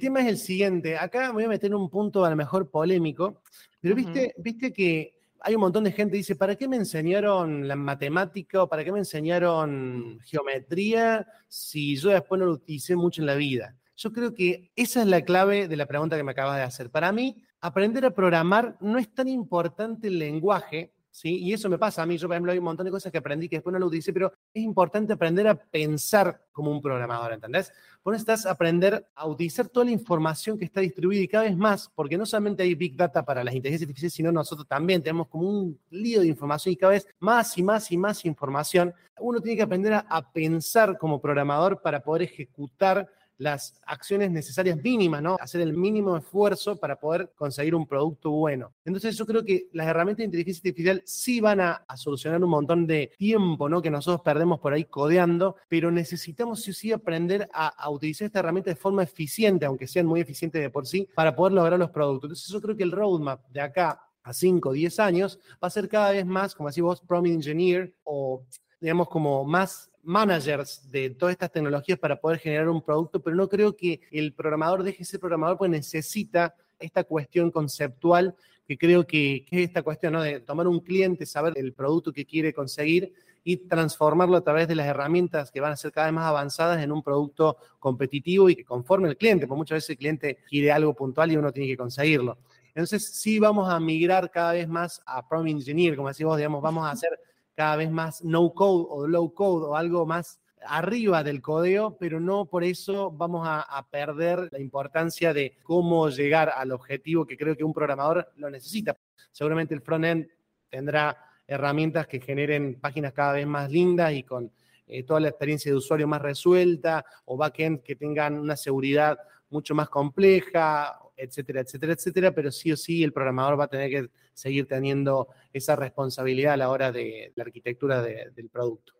tema 0.00 0.22
es 0.22 0.28
el 0.28 0.38
siguiente. 0.38 0.96
Acá 0.96 1.28
me 1.28 1.34
voy 1.34 1.44
a 1.44 1.48
meter 1.48 1.68
en 1.68 1.74
un 1.74 1.90
punto 1.90 2.24
a 2.24 2.30
lo 2.30 2.36
mejor 2.36 2.70
polémico, 2.70 3.42
pero 3.82 3.94
viste, 3.94 4.34
viste 4.38 4.72
que 4.72 5.14
hay 5.42 5.54
un 5.54 5.60
montón 5.60 5.84
de 5.84 5.92
gente 5.92 6.12
que 6.12 6.18
dice, 6.18 6.36
¿para 6.36 6.56
qué 6.56 6.66
me 6.66 6.76
enseñaron 6.76 7.68
la 7.68 7.76
matemática 7.76 8.62
o 8.62 8.68
para 8.68 8.82
qué 8.82 8.92
me 8.92 8.98
enseñaron 8.98 10.20
geometría 10.24 11.26
si 11.48 11.96
yo 11.96 12.08
después 12.08 12.38
no 12.38 12.46
lo 12.46 12.52
utilicé 12.52 12.96
mucho 12.96 13.20
en 13.20 13.26
la 13.26 13.34
vida? 13.34 13.76
Yo 13.96 14.14
creo 14.14 14.32
que 14.32 14.72
esa 14.74 15.02
es 15.02 15.06
la 15.06 15.20
clave 15.20 15.68
de 15.68 15.76
la 15.76 15.84
pregunta 15.84 16.16
que 16.16 16.24
me 16.24 16.32
acabas 16.32 16.56
de 16.56 16.62
hacer. 16.62 16.90
Para 16.90 17.12
mí, 17.12 17.44
aprender 17.60 18.06
a 18.06 18.14
programar 18.14 18.78
no 18.80 18.96
es 18.96 19.12
tan 19.12 19.28
importante 19.28 20.08
el 20.08 20.18
lenguaje, 20.18 20.94
¿sí? 21.10 21.38
Y 21.38 21.52
eso 21.52 21.68
me 21.68 21.78
pasa 21.78 22.02
a 22.02 22.06
mí. 22.06 22.16
Yo, 22.16 22.28
por 22.28 22.34
ejemplo, 22.34 22.52
hay 22.52 22.58
un 22.58 22.64
montón 22.64 22.84
de 22.84 22.90
cosas 22.90 23.10
que 23.10 23.18
aprendí 23.18 23.48
que 23.48 23.56
después 23.56 23.72
no 23.72 23.78
lo 23.78 23.86
utilicé, 23.86 24.12
pero 24.12 24.32
es 24.52 24.62
importante 24.62 25.12
aprender 25.12 25.48
a 25.48 25.54
pensar 25.54 26.42
como 26.52 26.70
un 26.70 26.80
programador, 26.80 27.32
¿entendés? 27.32 27.72
Vos 28.02 28.12
necesitas 28.12 28.46
aprender 28.46 29.06
a 29.14 29.26
utilizar 29.26 29.68
toda 29.68 29.86
la 29.86 29.92
información 29.92 30.58
que 30.58 30.64
está 30.64 30.80
distribuida 30.80 31.22
y 31.22 31.28
cada 31.28 31.44
vez 31.44 31.56
más, 31.56 31.90
porque 31.94 32.16
no 32.16 32.26
solamente 32.26 32.62
hay 32.62 32.74
Big 32.74 32.96
Data 32.96 33.24
para 33.24 33.44
las 33.44 33.54
inteligencias 33.54 33.88
artificiales, 33.88 34.14
sino 34.14 34.32
nosotros 34.32 34.66
también 34.66 35.02
tenemos 35.02 35.28
como 35.28 35.48
un 35.48 35.78
lío 35.90 36.20
de 36.20 36.26
información 36.26 36.72
y 36.72 36.76
cada 36.76 36.92
vez 36.92 37.06
más 37.18 37.56
y 37.58 37.62
más 37.62 37.90
y 37.90 37.96
más 37.96 38.24
información. 38.24 38.94
Uno 39.18 39.40
tiene 39.40 39.56
que 39.56 39.62
aprender 39.62 39.92
a, 39.92 39.98
a 40.00 40.32
pensar 40.32 40.96
como 40.98 41.20
programador 41.20 41.82
para 41.82 42.02
poder 42.02 42.22
ejecutar 42.22 43.08
las 43.40 43.80
acciones 43.86 44.30
necesarias 44.30 44.76
mínimas, 44.82 45.22
¿no? 45.22 45.36
Hacer 45.40 45.62
el 45.62 45.72
mínimo 45.72 46.14
esfuerzo 46.14 46.76
para 46.76 47.00
poder 47.00 47.32
conseguir 47.34 47.74
un 47.74 47.86
producto 47.86 48.30
bueno. 48.30 48.74
Entonces 48.84 49.16
yo 49.16 49.24
creo 49.24 49.42
que 49.42 49.68
las 49.72 49.86
herramientas 49.86 50.18
de 50.18 50.24
inteligencia 50.24 50.60
artificial 50.60 51.02
sí 51.06 51.40
van 51.40 51.60
a, 51.60 51.84
solucionar 51.96 52.42
un 52.44 52.50
montón 52.50 52.86
de 52.86 53.12
tiempo, 53.16 53.68
¿no? 53.68 53.80
Que 53.80 53.90
nosotros 53.90 54.20
perdemos 54.22 54.60
por 54.60 54.74
ahí 54.74 54.84
codeando, 54.84 55.56
pero 55.68 55.90
necesitamos 55.90 56.62
sí 56.62 56.70
o 56.70 56.74
sí 56.74 56.92
aprender 56.92 57.48
a, 57.52 57.68
a 57.68 57.88
utilizar 57.88 58.26
esta 58.26 58.40
herramienta 58.40 58.70
de 58.70 58.76
forma 58.76 59.02
eficiente, 59.02 59.64
aunque 59.64 59.86
sean 59.86 60.06
muy 60.06 60.20
eficientes 60.20 60.60
de 60.60 60.68
por 60.68 60.86
sí, 60.86 61.08
para 61.14 61.34
poder 61.34 61.54
lograr 61.54 61.78
los 61.78 61.90
productos. 61.90 62.28
Entonces 62.28 62.48
yo 62.48 62.60
creo 62.60 62.76
que 62.76 62.82
el 62.82 62.92
roadmap 62.92 63.48
de 63.48 63.62
acá 63.62 64.02
a 64.22 64.32
5 64.34 64.68
o 64.68 64.72
10 64.72 65.00
años 65.00 65.38
va 65.52 65.68
a 65.68 65.70
ser 65.70 65.88
cada 65.88 66.10
vez 66.10 66.26
más, 66.26 66.54
como 66.54 66.68
decís 66.68 66.82
vos, 66.82 67.00
Prompt 67.00 67.28
Engineer 67.28 67.94
o 68.04 68.44
digamos 68.80 69.08
como 69.08 69.44
más 69.44 69.89
managers 70.02 70.90
de 70.90 71.10
todas 71.10 71.32
estas 71.32 71.52
tecnologías 71.52 71.98
para 71.98 72.20
poder 72.20 72.38
generar 72.38 72.68
un 72.68 72.82
producto, 72.82 73.20
pero 73.20 73.36
no 73.36 73.48
creo 73.48 73.76
que 73.76 74.00
el 74.10 74.32
programador 74.32 74.82
deje 74.82 74.98
de 74.98 75.04
ser 75.04 75.20
programador, 75.20 75.58
pues 75.58 75.70
necesita 75.70 76.54
esta 76.78 77.04
cuestión 77.04 77.50
conceptual 77.50 78.34
que 78.66 78.78
creo 78.78 79.06
que, 79.06 79.46
es 79.50 79.60
esta 79.66 79.82
cuestión 79.82 80.12
¿no? 80.12 80.22
de 80.22 80.40
tomar 80.40 80.68
un 80.68 80.80
cliente, 80.80 81.26
saber 81.26 81.54
el 81.56 81.72
producto 81.72 82.12
que 82.12 82.24
quiere 82.24 82.52
conseguir 82.54 83.12
y 83.42 83.56
transformarlo 83.56 84.36
a 84.36 84.44
través 84.44 84.68
de 84.68 84.76
las 84.76 84.86
herramientas 84.86 85.50
que 85.50 85.60
van 85.60 85.72
a 85.72 85.76
ser 85.76 85.90
cada 85.90 86.06
vez 86.06 86.14
más 86.14 86.26
avanzadas 86.26 86.82
en 86.82 86.92
un 86.92 87.02
producto 87.02 87.56
competitivo 87.78 88.48
y 88.48 88.54
que 88.54 88.64
conforme 88.64 89.08
al 89.08 89.16
cliente, 89.16 89.46
porque 89.46 89.58
muchas 89.58 89.76
veces 89.76 89.90
el 89.90 89.96
cliente 89.96 90.38
quiere 90.48 90.70
algo 90.70 90.94
puntual 90.94 91.32
y 91.32 91.36
uno 91.36 91.50
tiene 91.50 91.68
que 91.68 91.76
conseguirlo. 91.76 92.38
Entonces, 92.68 93.08
sí 93.12 93.40
vamos 93.40 93.68
a 93.68 93.80
migrar 93.80 94.30
cada 94.30 94.52
vez 94.52 94.68
más 94.68 95.02
a 95.04 95.26
Prompt 95.26 95.50
Engineer, 95.50 95.96
como 95.96 96.08
decimos, 96.08 96.36
digamos, 96.36 96.62
vamos 96.62 96.86
a 96.86 96.92
hacer 96.92 97.10
cada 97.54 97.76
vez 97.76 97.90
más 97.90 98.22
no 98.24 98.52
code 98.52 98.86
o 98.88 99.06
low 99.06 99.32
code 99.34 99.66
o 99.66 99.76
algo 99.76 100.06
más 100.06 100.40
arriba 100.66 101.22
del 101.22 101.40
codeo, 101.40 101.96
pero 101.98 102.20
no 102.20 102.46
por 102.46 102.64
eso 102.64 103.10
vamos 103.10 103.46
a, 103.46 103.86
perder 103.90 104.48
la 104.52 104.60
importancia 104.60 105.32
de 105.32 105.58
cómo 105.62 106.08
llegar 106.10 106.52
al 106.54 106.72
objetivo 106.72 107.26
que 107.26 107.36
creo 107.36 107.56
que 107.56 107.64
un 107.64 107.72
programador 107.72 108.30
lo 108.36 108.50
necesita. 108.50 108.96
Seguramente 109.32 109.74
el 109.74 109.80
frontend 109.80 110.28
tendrá 110.68 111.16
herramientas 111.46 112.06
que 112.06 112.20
generen 112.20 112.78
páginas 112.80 113.12
cada 113.12 113.32
vez 113.32 113.46
más 113.46 113.70
lindas 113.70 114.12
y 114.12 114.22
con 114.22 114.52
eh, 114.86 115.02
toda 115.02 115.20
la 115.20 115.28
experiencia 115.28 115.70
de 115.70 115.78
usuario 115.78 116.06
más 116.06 116.22
resuelta, 116.22 117.04
o 117.24 117.36
backend 117.36 117.82
que 117.82 117.96
tengan 117.96 118.38
una 118.38 118.56
seguridad 118.56 119.18
mucho 119.48 119.74
más 119.74 119.88
compleja, 119.88 120.98
etcétera, 121.20 121.60
etcétera, 121.60 121.92
etcétera, 121.92 122.34
pero 122.34 122.50
sí 122.50 122.72
o 122.72 122.76
sí 122.76 123.02
el 123.02 123.12
programador 123.12 123.58
va 123.58 123.64
a 123.64 123.68
tener 123.68 123.90
que 123.90 124.10
seguir 124.34 124.66
teniendo 124.66 125.28
esa 125.52 125.76
responsabilidad 125.76 126.54
a 126.54 126.56
la 126.56 126.70
hora 126.70 126.92
de 126.92 127.32
la 127.34 127.44
arquitectura 127.44 128.02
del 128.02 128.48
producto. 128.50 128.94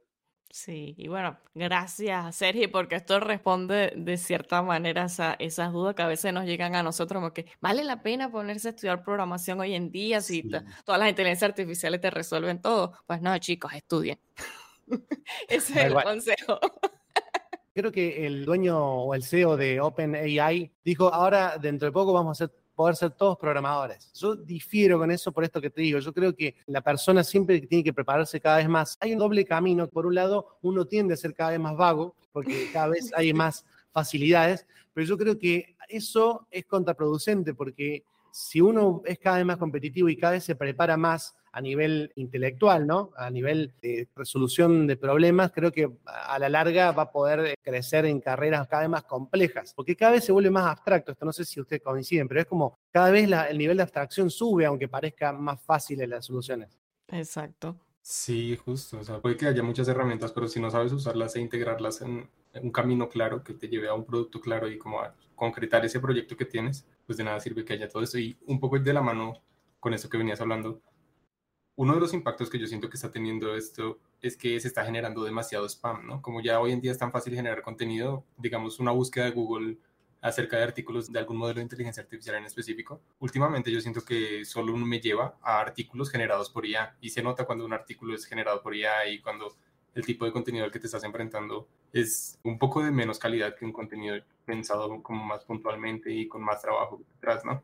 Sí, 0.52 0.96
y 0.98 1.06
bueno, 1.06 1.38
gracias 1.54 2.34
Sergio, 2.34 2.68
porque 2.72 2.96
esto 2.96 3.20
responde 3.20 3.92
de 3.96 4.16
cierta 4.16 4.62
manera 4.62 5.06
a 5.18 5.36
esas 5.38 5.72
dudas 5.72 5.94
que 5.94 6.02
a 6.02 6.08
veces 6.08 6.32
nos 6.32 6.44
llegan 6.44 6.74
a 6.74 6.82
nosotros, 6.82 7.20
como 7.20 7.32
que 7.32 7.46
vale 7.60 7.84
la 7.84 8.02
pena 8.02 8.32
ponerse 8.32 8.66
a 8.66 8.70
estudiar 8.72 9.04
programación 9.04 9.60
hoy 9.60 9.74
en 9.74 9.92
día 9.92 10.20
si 10.20 10.42
todas 10.84 10.98
las 10.98 11.08
inteligencias 11.08 11.50
artificiales 11.50 12.00
te 12.00 12.10
resuelven 12.10 12.60
todo. 12.60 12.94
Pues 13.06 13.22
no, 13.22 13.38
chicos, 13.38 13.72
estudien. 13.74 14.18
Ese 15.48 15.72
es 15.72 15.86
el 15.86 15.94
consejo. 15.94 16.58
Creo 17.72 17.92
que 17.92 18.26
el 18.26 18.44
dueño 18.44 18.78
o 18.78 19.14
el 19.14 19.22
CEO 19.22 19.56
de 19.56 19.80
OpenAI 19.80 20.72
dijo, 20.84 21.12
ahora 21.12 21.56
dentro 21.56 21.86
de 21.86 21.92
poco 21.92 22.12
vamos 22.12 22.40
a 22.42 22.50
poder 22.74 22.96
ser 22.96 23.10
todos 23.10 23.38
programadores. 23.38 24.12
Yo 24.14 24.34
difiero 24.34 24.98
con 24.98 25.10
eso 25.10 25.30
por 25.32 25.44
esto 25.44 25.60
que 25.60 25.70
te 25.70 25.82
digo. 25.82 25.98
Yo 25.98 26.12
creo 26.12 26.34
que 26.34 26.56
la 26.66 26.80
persona 26.80 27.22
siempre 27.22 27.60
tiene 27.60 27.84
que 27.84 27.92
prepararse 27.92 28.40
cada 28.40 28.56
vez 28.56 28.68
más. 28.68 28.96
Hay 29.00 29.12
un 29.12 29.18
doble 29.18 29.44
camino. 29.44 29.86
Por 29.88 30.06
un 30.06 30.14
lado, 30.14 30.58
uno 30.62 30.86
tiende 30.86 31.14
a 31.14 31.16
ser 31.16 31.34
cada 31.34 31.50
vez 31.50 31.60
más 31.60 31.76
vago, 31.76 32.16
porque 32.32 32.70
cada 32.72 32.88
vez 32.88 33.10
hay 33.16 33.32
más 33.32 33.64
facilidades, 33.92 34.66
pero 34.94 35.06
yo 35.06 35.18
creo 35.18 35.38
que 35.38 35.76
eso 35.88 36.46
es 36.50 36.64
contraproducente, 36.64 37.54
porque 37.54 38.04
si 38.32 38.60
uno 38.60 39.02
es 39.04 39.18
cada 39.18 39.36
vez 39.36 39.46
más 39.46 39.58
competitivo 39.58 40.08
y 40.08 40.16
cada 40.16 40.34
vez 40.34 40.44
se 40.44 40.54
prepara 40.54 40.96
más 40.96 41.34
a 41.52 41.60
nivel 41.60 42.12
intelectual, 42.16 42.86
¿no? 42.86 43.10
A 43.16 43.30
nivel 43.30 43.72
de 43.82 44.08
resolución 44.14 44.86
de 44.86 44.96
problemas, 44.96 45.52
creo 45.52 45.72
que 45.72 45.90
a 46.04 46.38
la 46.38 46.48
larga 46.48 46.92
va 46.92 47.04
a 47.04 47.10
poder 47.10 47.54
crecer 47.62 48.06
en 48.06 48.20
carreras 48.20 48.68
cada 48.68 48.82
vez 48.82 48.90
más 48.90 49.04
complejas, 49.04 49.72
porque 49.74 49.96
cada 49.96 50.12
vez 50.12 50.24
se 50.24 50.32
vuelve 50.32 50.50
más 50.50 50.66
abstracto. 50.66 51.12
Esto 51.12 51.24
no 51.24 51.32
sé 51.32 51.44
si 51.44 51.60
ustedes 51.60 51.82
coinciden, 51.82 52.28
pero 52.28 52.40
es 52.40 52.46
como 52.46 52.78
cada 52.90 53.10
vez 53.10 53.28
el 53.48 53.58
nivel 53.58 53.76
de 53.76 53.82
abstracción 53.82 54.30
sube, 54.30 54.66
aunque 54.66 54.88
parezca 54.88 55.32
más 55.32 55.60
fáciles 55.62 56.08
las 56.08 56.24
soluciones. 56.24 56.78
Exacto. 57.08 57.76
Sí, 58.02 58.56
justo. 58.56 58.98
O 58.98 59.04
sea, 59.04 59.20
puede 59.20 59.36
que 59.36 59.46
haya 59.46 59.62
muchas 59.62 59.88
herramientas, 59.88 60.32
pero 60.32 60.48
si 60.48 60.60
no 60.60 60.70
sabes 60.70 60.92
usarlas 60.92 61.36
e 61.36 61.40
integrarlas 61.40 62.00
en 62.02 62.28
un 62.54 62.72
camino 62.72 63.08
claro 63.08 63.44
que 63.44 63.54
te 63.54 63.68
lleve 63.68 63.88
a 63.88 63.94
un 63.94 64.04
producto 64.04 64.40
claro 64.40 64.68
y 64.68 64.78
como 64.78 65.00
a 65.00 65.14
concretar 65.34 65.84
ese 65.84 66.00
proyecto 66.00 66.36
que 66.36 66.44
tienes, 66.44 66.86
pues 67.06 67.18
de 67.18 67.24
nada 67.24 67.40
sirve 67.40 67.64
que 67.64 67.72
haya 67.72 67.88
todo 67.88 68.02
eso. 68.02 68.18
Y 68.18 68.36
un 68.46 68.58
poco 68.58 68.78
de 68.78 68.92
la 68.92 69.02
mano 69.02 69.34
con 69.78 69.94
eso 69.94 70.08
que 70.08 70.18
venías 70.18 70.40
hablando, 70.40 70.80
uno 71.76 71.94
de 71.94 72.00
los 72.00 72.12
impactos 72.12 72.50
que 72.50 72.58
yo 72.58 72.66
siento 72.66 72.90
que 72.90 72.96
está 72.96 73.10
teniendo 73.10 73.54
esto 73.54 73.98
es 74.20 74.36
que 74.36 74.60
se 74.60 74.68
está 74.68 74.84
generando 74.84 75.24
demasiado 75.24 75.66
spam, 75.66 76.06
¿no? 76.06 76.22
Como 76.22 76.42
ya 76.42 76.60
hoy 76.60 76.72
en 76.72 76.80
día 76.80 76.92
es 76.92 76.98
tan 76.98 77.12
fácil 77.12 77.34
generar 77.34 77.62
contenido, 77.62 78.24
digamos, 78.36 78.80
una 78.80 78.90
búsqueda 78.90 79.26
de 79.26 79.30
Google 79.30 79.78
acerca 80.20 80.58
de 80.58 80.64
artículos 80.64 81.10
de 81.10 81.18
algún 81.18 81.38
modelo 81.38 81.56
de 81.56 81.62
inteligencia 81.62 82.02
artificial 82.02 82.36
en 82.36 82.44
específico. 82.44 83.00
Últimamente 83.20 83.72
yo 83.72 83.80
siento 83.80 84.04
que 84.04 84.44
solo 84.44 84.76
me 84.76 85.00
lleva 85.00 85.38
a 85.42 85.60
artículos 85.60 86.10
generados 86.10 86.50
por 86.50 86.66
IA 86.66 86.96
y 87.00 87.10
se 87.10 87.22
nota 87.22 87.46
cuando 87.46 87.64
un 87.64 87.72
artículo 87.72 88.14
es 88.14 88.26
generado 88.26 88.62
por 88.62 88.74
IA 88.74 89.08
y 89.08 89.20
cuando 89.20 89.56
el 89.94 90.04
tipo 90.04 90.24
de 90.24 90.32
contenido 90.32 90.64
al 90.64 90.70
que 90.70 90.78
te 90.78 90.86
estás 90.86 91.04
enfrentando 91.04 91.66
es 91.92 92.38
un 92.44 92.58
poco 92.58 92.82
de 92.82 92.90
menos 92.90 93.18
calidad 93.18 93.56
que 93.56 93.64
un 93.64 93.72
contenido 93.72 94.16
pensado 94.44 95.02
como 95.02 95.24
más 95.24 95.44
puntualmente 95.44 96.12
y 96.12 96.28
con 96.28 96.42
más 96.42 96.60
trabajo 96.60 97.00
detrás, 97.14 97.44
¿no? 97.44 97.62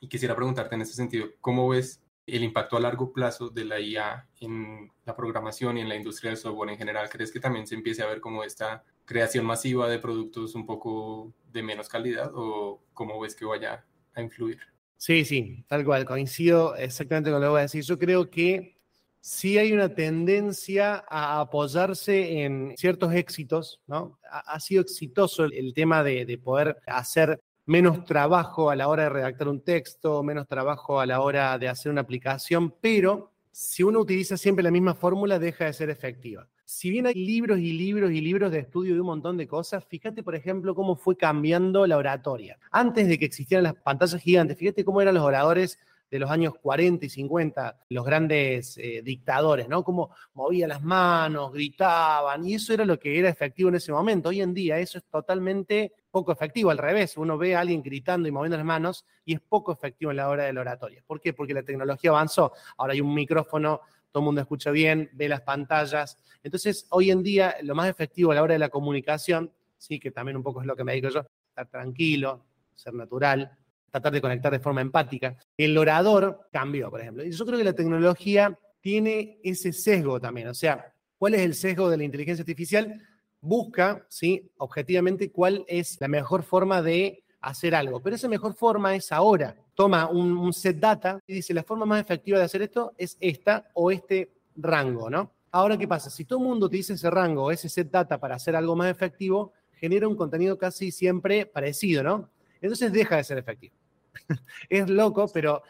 Y 0.00 0.08
quisiera 0.08 0.36
preguntarte 0.36 0.74
en 0.74 0.82
ese 0.82 0.92
sentido, 0.92 1.28
¿cómo 1.40 1.68
ves 1.68 2.00
el 2.26 2.42
impacto 2.42 2.76
a 2.76 2.80
largo 2.80 3.12
plazo 3.12 3.48
de 3.48 3.64
la 3.64 3.80
IA 3.80 4.28
en 4.40 4.90
la 5.04 5.14
programación 5.14 5.78
y 5.78 5.80
en 5.80 5.88
la 5.88 5.96
industria 5.96 6.30
del 6.30 6.38
software 6.38 6.70
en 6.70 6.78
general? 6.78 7.08
¿Crees 7.08 7.30
que 7.30 7.40
también 7.40 7.66
se 7.66 7.74
empiece 7.74 8.02
a 8.02 8.06
ver 8.06 8.20
como 8.20 8.42
esta 8.42 8.84
creación 9.04 9.46
masiva 9.46 9.88
de 9.88 9.98
productos 9.98 10.54
un 10.54 10.66
poco 10.66 11.32
de 11.52 11.62
menos 11.62 11.88
calidad 11.88 12.32
o 12.34 12.82
cómo 12.92 13.20
ves 13.20 13.34
que 13.34 13.44
vaya 13.44 13.84
a 14.14 14.22
influir? 14.22 14.58
Sí, 14.96 15.24
sí, 15.24 15.64
tal 15.68 15.84
cual, 15.84 16.04
coincido 16.04 16.74
exactamente 16.74 17.30
con 17.30 17.40
lo 17.40 17.46
que 17.46 17.50
voy 17.50 17.58
a 17.58 17.62
decir. 17.62 17.84
Yo 17.84 17.98
creo 17.98 18.30
que 18.30 18.76
sí 19.20 19.58
hay 19.58 19.72
una 19.72 19.94
tendencia 19.94 21.04
a 21.08 21.40
apoyarse 21.40 22.42
en 22.42 22.74
ciertos 22.76 23.12
éxitos, 23.12 23.80
¿no? 23.86 24.18
Ha, 24.30 24.58
sido 24.60 24.82
exitoso 24.82 25.44
el, 25.44 25.74
tema 25.74 26.02
de, 26.02 26.24
de, 26.24 26.38
poder 26.38 26.78
hacer 26.86 27.40
menos 27.66 28.04
trabajo 28.04 28.70
a 28.70 28.76
la 28.76 28.88
hora 28.88 29.04
de 29.04 29.08
redactar 29.10 29.48
un 29.48 29.60
texto, 29.60 30.22
menos 30.22 30.46
trabajo 30.46 31.00
a 31.00 31.06
la 31.06 31.20
hora 31.20 31.58
de 31.58 31.68
hacer 31.68 31.90
una 31.92 32.00
aplicación, 32.00 32.72
pero 32.80 33.32
si 33.50 33.82
uno 33.82 34.00
utiliza 34.00 34.36
siempre 34.36 34.62
la 34.62 34.70
misma 34.70 34.94
fórmula, 34.94 35.38
deja 35.38 35.64
de 35.64 35.72
ser 35.72 35.90
efectiva. 35.90 36.48
Si 36.64 36.90
bien 36.90 37.06
hay 37.06 37.14
libros 37.14 37.58
y 37.58 37.72
libros 37.72 38.10
y 38.12 38.20
libros 38.20 38.52
de 38.52 38.60
estudio 38.60 38.94
de 38.94 39.00
un 39.00 39.06
montón 39.06 39.36
de 39.36 39.46
cosas, 39.46 39.84
fíjate, 39.84 40.22
por 40.22 40.34
ejemplo, 40.34 40.74
cómo 40.74 40.96
fue 40.96 41.16
cambiando 41.16 41.86
la 41.86 41.96
oratoria. 41.96 42.58
Antes 42.70 43.08
de 43.08 43.18
que 43.18 43.24
existieran 43.24 43.64
las 43.64 43.74
pantallas 43.74 44.20
gigantes, 44.20 44.58
fíjate 44.58 44.84
cómo 44.84 45.00
eran 45.00 45.14
los 45.14 45.24
oradores 45.24 45.78
de 46.10 46.18
los 46.18 46.30
años 46.30 46.54
40 46.60 47.06
y 47.06 47.08
50, 47.08 47.78
los 47.88 48.04
grandes 48.04 48.78
eh, 48.78 49.02
dictadores, 49.02 49.68
¿no? 49.68 49.82
Cómo 49.82 50.10
movían 50.34 50.68
las 50.68 50.82
manos, 50.82 51.52
gritaban, 51.52 52.46
y 52.46 52.54
eso 52.54 52.72
era 52.72 52.84
lo 52.84 52.98
que 52.98 53.18
era 53.18 53.28
efectivo 53.28 53.68
en 53.68 53.76
ese 53.76 53.92
momento. 53.92 54.28
Hoy 54.28 54.40
en 54.40 54.54
día 54.54 54.78
eso 54.78 54.98
es 54.98 55.04
totalmente 55.04 55.92
poco 56.16 56.32
efectivo, 56.32 56.70
al 56.70 56.78
revés, 56.78 57.18
uno 57.18 57.36
ve 57.36 57.54
a 57.54 57.60
alguien 57.60 57.82
gritando 57.82 58.26
y 58.26 58.30
moviendo 58.30 58.56
las 58.56 58.64
manos 58.64 59.04
y 59.26 59.34
es 59.34 59.40
poco 59.42 59.70
efectivo 59.70 60.12
en 60.12 60.16
la 60.16 60.30
hora 60.30 60.44
de 60.44 60.52
la 60.54 60.62
oratoria. 60.62 61.04
¿Por 61.06 61.20
qué? 61.20 61.34
Porque 61.34 61.52
la 61.52 61.62
tecnología 61.62 62.08
avanzó, 62.08 62.54
ahora 62.78 62.94
hay 62.94 63.02
un 63.02 63.12
micrófono, 63.12 63.82
todo 64.10 64.22
el 64.22 64.24
mundo 64.24 64.40
escucha 64.40 64.70
bien, 64.70 65.10
ve 65.12 65.28
las 65.28 65.42
pantallas. 65.42 66.16
Entonces, 66.42 66.86
hoy 66.88 67.10
en 67.10 67.22
día 67.22 67.56
lo 67.60 67.74
más 67.74 67.90
efectivo 67.90 68.32
a 68.32 68.34
la 68.34 68.42
hora 68.42 68.54
de 68.54 68.58
la 68.58 68.70
comunicación, 68.70 69.52
sí, 69.76 70.00
que 70.00 70.10
también 70.10 70.38
un 70.38 70.42
poco 70.42 70.62
es 70.62 70.66
lo 70.66 70.74
que 70.74 70.84
me 70.84 70.94
digo 70.94 71.10
yo, 71.10 71.26
estar 71.50 71.68
tranquilo, 71.68 72.46
ser 72.74 72.94
natural, 72.94 73.54
tratar 73.90 74.14
de 74.14 74.22
conectar 74.22 74.50
de 74.50 74.58
forma 74.58 74.80
empática. 74.80 75.36
El 75.54 75.76
orador 75.76 76.48
cambió, 76.50 76.88
por 76.88 77.02
ejemplo. 77.02 77.26
Y 77.26 77.30
yo 77.30 77.44
creo 77.44 77.58
que 77.58 77.64
la 77.64 77.74
tecnología 77.74 78.58
tiene 78.80 79.38
ese 79.44 79.70
sesgo 79.70 80.18
también. 80.18 80.48
O 80.48 80.54
sea, 80.54 80.94
¿cuál 81.18 81.34
es 81.34 81.42
el 81.42 81.54
sesgo 81.54 81.90
de 81.90 81.98
la 81.98 82.04
inteligencia 82.04 82.40
artificial? 82.40 83.02
Busca, 83.46 84.04
¿sí? 84.08 84.50
objetivamente, 84.58 85.30
cuál 85.30 85.64
es 85.68 86.00
la 86.00 86.08
mejor 86.08 86.42
forma 86.42 86.82
de 86.82 87.22
hacer 87.40 87.76
algo. 87.76 88.00
Pero 88.00 88.16
esa 88.16 88.28
mejor 88.28 88.54
forma 88.54 88.96
es 88.96 89.12
ahora. 89.12 89.54
Toma 89.74 90.08
un, 90.08 90.52
set 90.52 90.78
data 90.78 91.20
y 91.28 91.34
dice, 91.34 91.54
la 91.54 91.62
forma 91.62 91.86
más 91.86 92.00
efectiva 92.00 92.38
de 92.38 92.44
hacer 92.44 92.62
esto 92.62 92.92
es 92.98 93.16
esta 93.20 93.70
o 93.74 93.92
este 93.92 94.32
rango, 94.56 95.08
¿no? 95.08 95.30
Ahora, 95.52 95.78
¿qué 95.78 95.86
pasa? 95.86 96.10
Si 96.10 96.24
todo 96.24 96.40
el 96.40 96.46
mundo 96.46 96.66
utiliza 96.66 96.94
ese 96.94 97.08
rango 97.08 97.44
o 97.44 97.50
ese 97.52 97.68
set 97.68 97.88
data 97.88 98.18
para 98.18 98.34
hacer 98.34 98.56
algo 98.56 98.74
más 98.74 98.90
efectivo, 98.90 99.52
genera 99.74 100.08
un 100.08 100.16
contenido 100.16 100.58
casi 100.58 100.90
siempre 100.90 101.46
parecido, 101.46 102.02
¿no? 102.02 102.28
Entonces 102.60 102.92
deja 102.92 103.16
de 103.16 103.24
ser 103.24 103.38
efectivo. 103.38 103.76
es 104.68 104.90
loco, 104.90 105.30
pero 105.32 105.62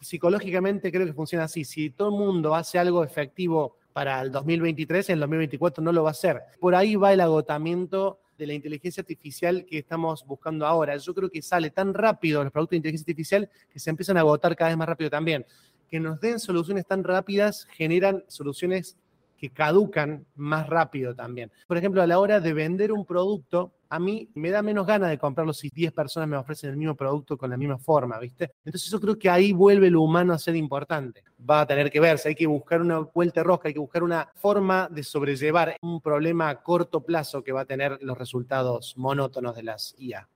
psicológicamente 0.00 0.92
creo 0.92 1.06
que 1.06 1.12
funciona 1.12 1.46
así. 1.46 1.64
Si 1.64 1.90
todo 1.90 2.10
el 2.10 2.24
mundo 2.24 2.54
hace 2.54 2.78
algo 2.78 3.02
efectivo 3.02 3.78
para 3.96 4.20
el 4.20 4.30
2023, 4.30 5.08
en 5.08 5.14
el 5.14 5.20
2024 5.20 5.82
no 5.82 5.90
lo 5.90 6.02
va 6.02 6.10
a 6.10 6.12
hacer. 6.12 6.42
Por 6.60 6.74
ahí 6.74 6.96
va 6.96 7.14
el 7.14 7.20
agotamiento 7.22 8.20
de 8.36 8.46
la 8.46 8.52
inteligencia 8.52 9.00
artificial 9.00 9.64
que 9.64 9.78
estamos 9.78 10.22
buscando 10.26 10.66
ahora. 10.66 10.98
Yo 10.98 11.14
creo 11.14 11.30
que 11.30 11.40
sale 11.40 11.70
tan 11.70 11.94
rápido 11.94 12.44
los 12.44 12.52
productos 12.52 12.72
de 12.72 12.76
inteligencia 12.76 13.04
artificial 13.04 13.50
que 13.70 13.78
se 13.78 13.88
empiezan 13.88 14.18
a 14.18 14.20
agotar 14.20 14.54
cada 14.54 14.68
vez 14.68 14.76
más 14.76 14.86
rápido 14.86 15.08
también. 15.08 15.46
Que 15.88 15.98
nos 15.98 16.20
den 16.20 16.38
soluciones 16.38 16.84
tan 16.84 17.04
rápidas 17.04 17.66
generan 17.70 18.22
soluciones 18.28 18.98
que 19.36 19.50
caducan 19.50 20.26
más 20.34 20.68
rápido 20.68 21.14
también. 21.14 21.52
Por 21.66 21.76
ejemplo, 21.76 22.02
a 22.02 22.06
la 22.06 22.18
hora 22.18 22.40
de 22.40 22.52
vender 22.52 22.92
un 22.92 23.04
producto, 23.04 23.72
a 23.88 23.98
mí 23.98 24.28
me 24.34 24.50
da 24.50 24.62
menos 24.62 24.86
ganas 24.86 25.10
de 25.10 25.18
comprarlo 25.18 25.52
si 25.52 25.70
10 25.70 25.92
personas 25.92 26.28
me 26.28 26.36
ofrecen 26.36 26.70
el 26.70 26.76
mismo 26.76 26.94
producto 26.94 27.36
con 27.36 27.50
la 27.50 27.56
misma 27.56 27.78
forma, 27.78 28.18
¿viste? 28.18 28.52
Entonces 28.64 28.90
yo 28.90 29.00
creo 29.00 29.18
que 29.18 29.30
ahí 29.30 29.52
vuelve 29.52 29.90
lo 29.90 30.02
humano 30.02 30.32
a 30.32 30.38
ser 30.38 30.56
importante. 30.56 31.22
Va 31.48 31.60
a 31.60 31.66
tener 31.66 31.90
que 31.90 32.00
verse, 32.00 32.28
hay 32.28 32.34
que 32.34 32.46
buscar 32.46 32.80
una 32.80 32.98
vuelta 32.98 33.42
rosca, 33.42 33.68
hay 33.68 33.74
que 33.74 33.80
buscar 33.80 34.02
una 34.02 34.28
forma 34.34 34.88
de 34.90 35.02
sobrellevar 35.02 35.76
un 35.82 36.00
problema 36.00 36.48
a 36.48 36.62
corto 36.62 37.00
plazo 37.00 37.42
que 37.42 37.52
va 37.52 37.62
a 37.62 37.66
tener 37.66 37.98
los 38.02 38.18
resultados 38.18 38.94
monótonos 38.96 39.54
de 39.54 39.62
las 39.62 39.94
IA. 39.98 40.28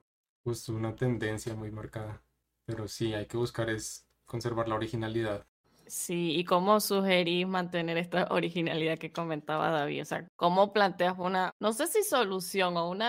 Pues 0.43 0.69
una 0.69 0.95
tendencia 0.95 1.55
muy 1.55 1.71
marcada, 1.71 2.23
pero 2.65 2.89
sí, 2.89 3.13
hay 3.15 3.27
que 3.27 3.37
buscar 3.37 3.69
es 3.71 4.07
conservar 4.25 4.69
la 4.69 4.77
originalidad 4.77 5.45
Sí, 5.91 6.37
y 6.37 6.45
cómo 6.45 6.79
sugerís 6.79 7.49
mantener 7.49 7.99
esta 7.99 8.29
originalidad 8.31 8.97
que 8.97 9.11
comentaba 9.11 9.71
David. 9.71 10.03
O 10.03 10.05
sea, 10.05 10.29
cómo 10.37 10.73
planteas 10.73 11.17
una, 11.19 11.53
no 11.59 11.73
sé 11.73 11.89
si 11.89 12.05
solución 12.05 12.77
o 12.77 12.91
un 12.91 13.01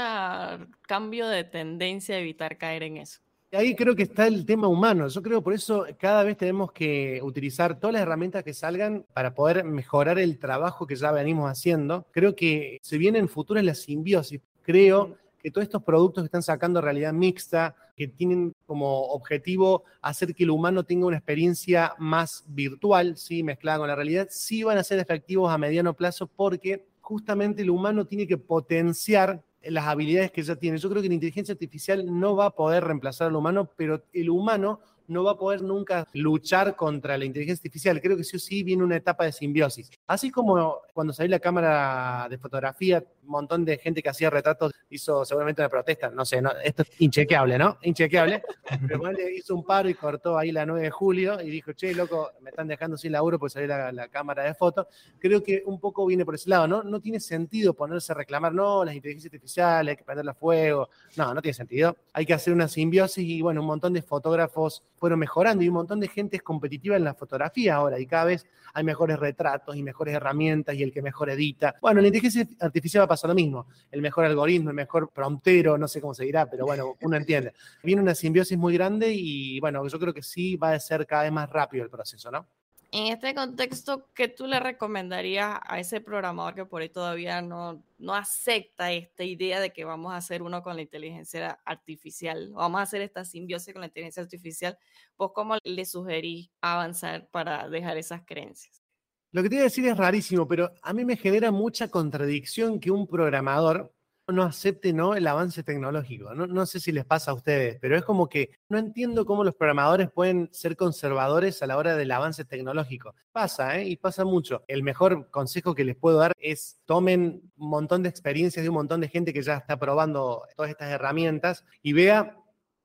cambio 0.88 1.28
de 1.28 1.44
tendencia, 1.44 2.18
evitar 2.18 2.58
caer 2.58 2.82
en 2.82 2.98
eso. 2.98 3.22
Ahí 3.52 3.76
creo 3.76 3.96
que 3.96 4.04
está 4.04 4.26
el 4.26 4.48
tema 4.48 4.68
humano. 4.68 5.08
Yo 5.10 5.22
creo 5.22 5.44
por 5.44 5.54
eso 5.54 5.86
cada 6.00 6.24
vez 6.24 6.38
tenemos 6.38 6.72
que 6.72 7.20
utilizar 7.22 7.80
todas 7.80 7.94
las 7.94 8.02
herramientas 8.02 8.44
que 8.44 8.54
salgan 8.56 9.06
para 9.14 9.36
poder 9.36 9.64
mejorar 9.64 10.18
el 10.18 10.40
trabajo 10.40 10.88
que 10.88 10.96
ya 10.96 11.12
venimos 11.12 11.52
haciendo. 11.52 12.08
Creo 12.12 12.36
que 12.36 12.80
se 12.82 12.98
viene 12.98 13.20
en 13.20 13.30
futuro 13.30 13.62
la 13.62 13.76
simbiosis. 13.76 14.42
Creo 14.64 15.18
que 15.42 15.52
todos 15.52 15.64
estos 15.64 15.84
productos 15.84 16.24
que 16.24 16.28
están 16.28 16.44
sacando 16.44 16.82
realidad 16.82 17.14
mixta, 17.14 17.76
que 17.96 18.08
tienen 18.08 18.54
como 18.66 19.08
objetivo 19.08 19.84
hacer 20.02 20.34
que 20.34 20.44
el 20.44 20.50
humano 20.52 20.84
tenga 20.84 21.06
una 21.06 21.18
experiencia 21.18 21.94
más 21.98 22.44
virtual, 22.48 23.18
¿sí? 23.18 23.44
mezclada 23.44 23.80
con 23.80 23.88
la 23.88 23.96
realidad, 23.96 24.28
sí 24.30 24.64
van 24.64 24.78
a 24.78 24.84
ser 24.84 25.00
efectivos 25.00 25.52
a 25.52 25.58
mediano 25.58 25.94
plazo 25.94 26.28
porque 26.28 26.86
justamente 27.02 27.62
el 27.62 27.70
humano 27.70 28.06
tiene 28.06 28.28
que 28.28 28.38
potenciar 28.38 29.44
las 29.64 29.86
habilidades 29.86 30.32
que 30.32 30.42
ya 30.42 30.56
tiene. 30.56 30.78
Yo 30.78 30.90
creo 30.90 31.02
que 31.02 31.08
la 31.08 31.14
inteligencia 31.14 31.54
artificial 31.54 32.06
no 32.08 32.36
va 32.36 32.48
a 32.48 32.56
poder 32.56 32.84
reemplazar 32.84 33.28
al 33.28 33.36
humano, 33.36 33.70
pero 33.76 34.04
el 34.14 34.30
humano 34.30 34.80
no 35.12 35.24
va 35.24 35.32
a 35.32 35.38
poder 35.38 35.62
nunca 35.62 36.08
luchar 36.14 36.76
contra 36.76 37.18
la 37.18 37.26
inteligencia 37.26 37.62
artificial. 37.62 38.02
Creo 38.02 38.18
que 38.18 38.24
sí 38.24 38.38
o 38.38 38.40
sí 38.40 38.64
viene 38.64 38.84
una 38.84 38.96
etapa 38.96 39.26
de 39.26 39.32
simbiosis. 39.32 39.92
Así 40.08 40.32
como 40.32 40.80
cuando 40.94 41.14
salió 41.14 41.30
la 41.30 41.40
cámara 41.40 42.28
de 42.30 42.38
fotografía, 42.38 43.04
un 43.24 43.30
montón 43.30 43.66
de 43.66 43.78
gente 43.78 44.02
que 44.02 44.10
hacía 44.10 44.30
retratos 44.30 44.74
hizo 44.90 45.24
seguramente 45.26 45.62
una 45.62 45.70
protesta, 45.70 46.10
no 46.10 46.26
sé, 46.26 46.42
esto 46.64 46.84
es 46.84 47.02
inchequeable, 47.02 47.58
¿no? 47.58 47.78
Inchequeable. 47.84 48.44
Pero 48.88 49.12
hizo 49.30 49.56
un 49.56 49.64
paro 49.64 49.90
y 49.90 49.94
cortó 49.94 50.38
ahí 50.38 50.52
la 50.52 50.66
9 50.66 50.84
de 50.84 50.92
julio 50.92 51.42
y 51.42 51.50
dijo, 51.50 51.74
che, 51.74 51.94
loco, 51.94 52.32
me 52.42 52.50
están 52.50 52.68
dejando 52.68 52.98
sin 52.98 53.12
laburo 53.12 53.40
porque 53.40 53.54
salió 53.54 53.68
la, 53.68 53.92
la 53.92 54.08
cámara 54.08 54.44
de 54.44 54.54
fotos. 54.54 54.88
Creo 55.20 55.44
que 55.44 55.64
un 55.66 55.80
poco 55.80 56.06
viene 56.06 56.26
por 56.26 56.36
ese 56.36 56.50
lado, 56.50 56.68
¿no? 56.68 56.84
No 56.84 57.00
tiene 57.00 57.20
sentido 57.20 57.74
ponerse 57.74 58.12
a 58.12 58.16
reclamar, 58.16 58.54
no, 58.54 58.84
las 58.84 58.96
inteligencias 58.96 59.34
artificiales, 59.34 59.92
hay 59.92 59.98
que 59.98 60.04
prenderla 60.04 60.32
a 60.32 60.36
fuego. 60.36 60.90
No, 61.18 61.34
no 61.34 61.42
tiene 61.42 61.54
sentido. 61.54 61.96
Hay 62.14 62.26
que 62.26 62.34
hacer 62.34 62.54
una 62.54 62.68
simbiosis 62.68 63.26
y, 63.26 63.42
bueno, 63.42 63.62
un 63.62 63.68
montón 63.68 63.94
de 63.94 64.02
fotógrafos 64.02 64.84
fueron 65.02 65.18
mejorando 65.18 65.64
y 65.64 65.68
un 65.68 65.74
montón 65.74 66.00
de 66.00 66.08
gente 66.08 66.38
es 66.38 66.44
competitiva 66.44 66.96
en 66.96 67.04
la 67.04 67.16
fotografía 67.16 67.74
ahora 67.74 68.00
y 68.00 68.06
cada 68.06 68.26
vez 68.26 68.46
hay 68.72 68.84
mejores 68.84 69.18
retratos 69.18 69.76
y 69.76 69.82
mejores 69.82 70.14
herramientas 70.14 70.76
y 70.76 70.84
el 70.84 70.92
que 70.92 71.02
mejor 71.02 71.32
edita. 71.32 71.74
Bueno, 71.82 72.02
la 72.02 72.08
inteligencia 72.08 72.48
artificial 72.60 73.02
va 73.02 73.06
a 73.06 73.08
pasar 73.08 73.30
lo 73.30 73.34
mismo. 73.34 73.66
El 73.90 74.04
mejor 74.04 74.26
algoritmo, 74.26 74.70
el 74.70 74.76
mejor 74.76 75.10
promptero, 75.12 75.76
no 75.76 75.88
sé 75.88 76.02
cómo 76.02 76.14
se 76.14 76.26
dirá, 76.26 76.48
pero 76.48 76.68
bueno, 76.68 76.98
uno 77.02 77.18
entiende. 77.18 77.52
Viene 77.82 78.00
una 78.00 78.14
simbiosis 78.14 78.56
muy 78.60 78.76
grande 78.76 79.12
y 79.12 79.60
bueno, 79.60 79.88
yo 79.88 79.98
creo 79.98 80.14
que 80.14 80.22
sí 80.22 80.56
va 80.56 80.74
a 80.74 80.80
ser 80.80 81.08
cada 81.08 81.24
vez 81.24 81.32
más 81.32 81.50
rápido 81.50 81.84
el 81.84 81.90
proceso, 81.90 82.30
¿no? 82.30 82.46
En 82.94 83.08
este 83.08 83.34
contexto, 83.34 84.10
¿qué 84.14 84.28
tú 84.28 84.48
le 84.48 84.60
recomendarías 84.60 85.60
a 85.64 85.80
ese 85.80 86.02
programador 86.02 86.56
que 86.56 86.66
por 86.66 86.82
ahí 86.82 86.90
todavía 86.90 87.42
no, 87.42 87.82
no 87.98 88.14
acepta 88.14 88.92
esta 88.92 89.24
idea 89.24 89.62
de 89.62 89.72
que 89.72 89.86
vamos 89.86 90.12
a 90.12 90.18
hacer 90.18 90.42
uno 90.42 90.62
con 90.62 90.76
la 90.76 90.82
inteligencia 90.82 91.62
artificial? 91.64 92.52
Vamos 92.52 92.80
a 92.80 92.84
hacer 92.84 93.02
esta 93.02 93.24
simbiosis 93.24 93.74
con 93.74 93.80
la 93.80 93.88
inteligencia 93.88 94.22
artificial. 94.22 94.78
¿Vos 95.18 95.32
cómo 95.34 95.56
le 95.64 95.86
sugerís 95.86 96.52
avanzar 96.60 97.30
para 97.30 97.70
dejar 97.70 97.96
esas 97.96 98.24
creencias? 98.26 98.84
Lo 99.32 99.42
que 99.42 99.48
te 99.48 99.56
voy 99.56 99.62
a 99.62 99.66
decir 99.66 99.86
es 99.86 99.96
rarísimo, 99.96 100.46
pero 100.46 100.74
a 100.82 100.92
mí 100.92 101.06
me 101.06 101.16
genera 101.16 101.50
mucha 101.50 101.88
contradicción 101.88 102.78
que 102.82 102.92
un 102.92 103.08
programador 103.08 103.94
no 104.28 104.44
acepte 104.44 104.94
¿no? 104.94 105.16
el 105.16 105.28
avance 105.28 105.64
tecnológico. 105.64 106.34
No, 106.34 106.48
no, 106.48 106.66
sé 106.66 106.80
si 106.80 106.92
les 106.92 107.06
pasa 107.06 107.32
a 107.32 107.34
ustedes, 107.34 107.78
pero 107.82 107.98
es 107.98 108.04
como 108.04 108.30
que 108.30 108.52
no 108.70 108.78
entiendo 108.78 109.26
cómo 109.26 109.44
los 109.44 109.56
programadores 109.56 110.10
pueden 110.10 110.50
ser 110.52 110.76
conservadores 110.76 111.62
a 111.62 111.68
la 111.68 111.78
hora 111.78 111.96
del 111.96 112.12
avance 112.12 112.46
tecnológico. 112.46 113.14
Pasa, 113.32 113.80
¿eh? 113.80 113.88
Y 113.88 113.98
pasa 113.98 114.24
mucho. 114.24 114.64
El 114.68 114.84
mejor 114.84 115.30
consejo 115.32 115.76
que 115.76 115.84
les 115.84 115.96
puedo 115.96 116.18
dar 116.18 116.34
es 116.38 116.80
tomen 116.86 117.42
un 117.58 117.70
montón 117.70 118.04
de 118.04 118.10
experiencias 118.10 118.64
de 118.64 118.70
un 118.70 118.76
montón 118.76 119.02
de 119.02 119.10
gente 119.10 119.34
que 119.34 119.42
ya 119.42 119.58
está 119.58 119.78
probando 119.78 120.44
todas 120.56 120.72
estas 120.72 120.90
herramientas 120.90 121.66
y 121.82 121.94
vea 121.94 122.38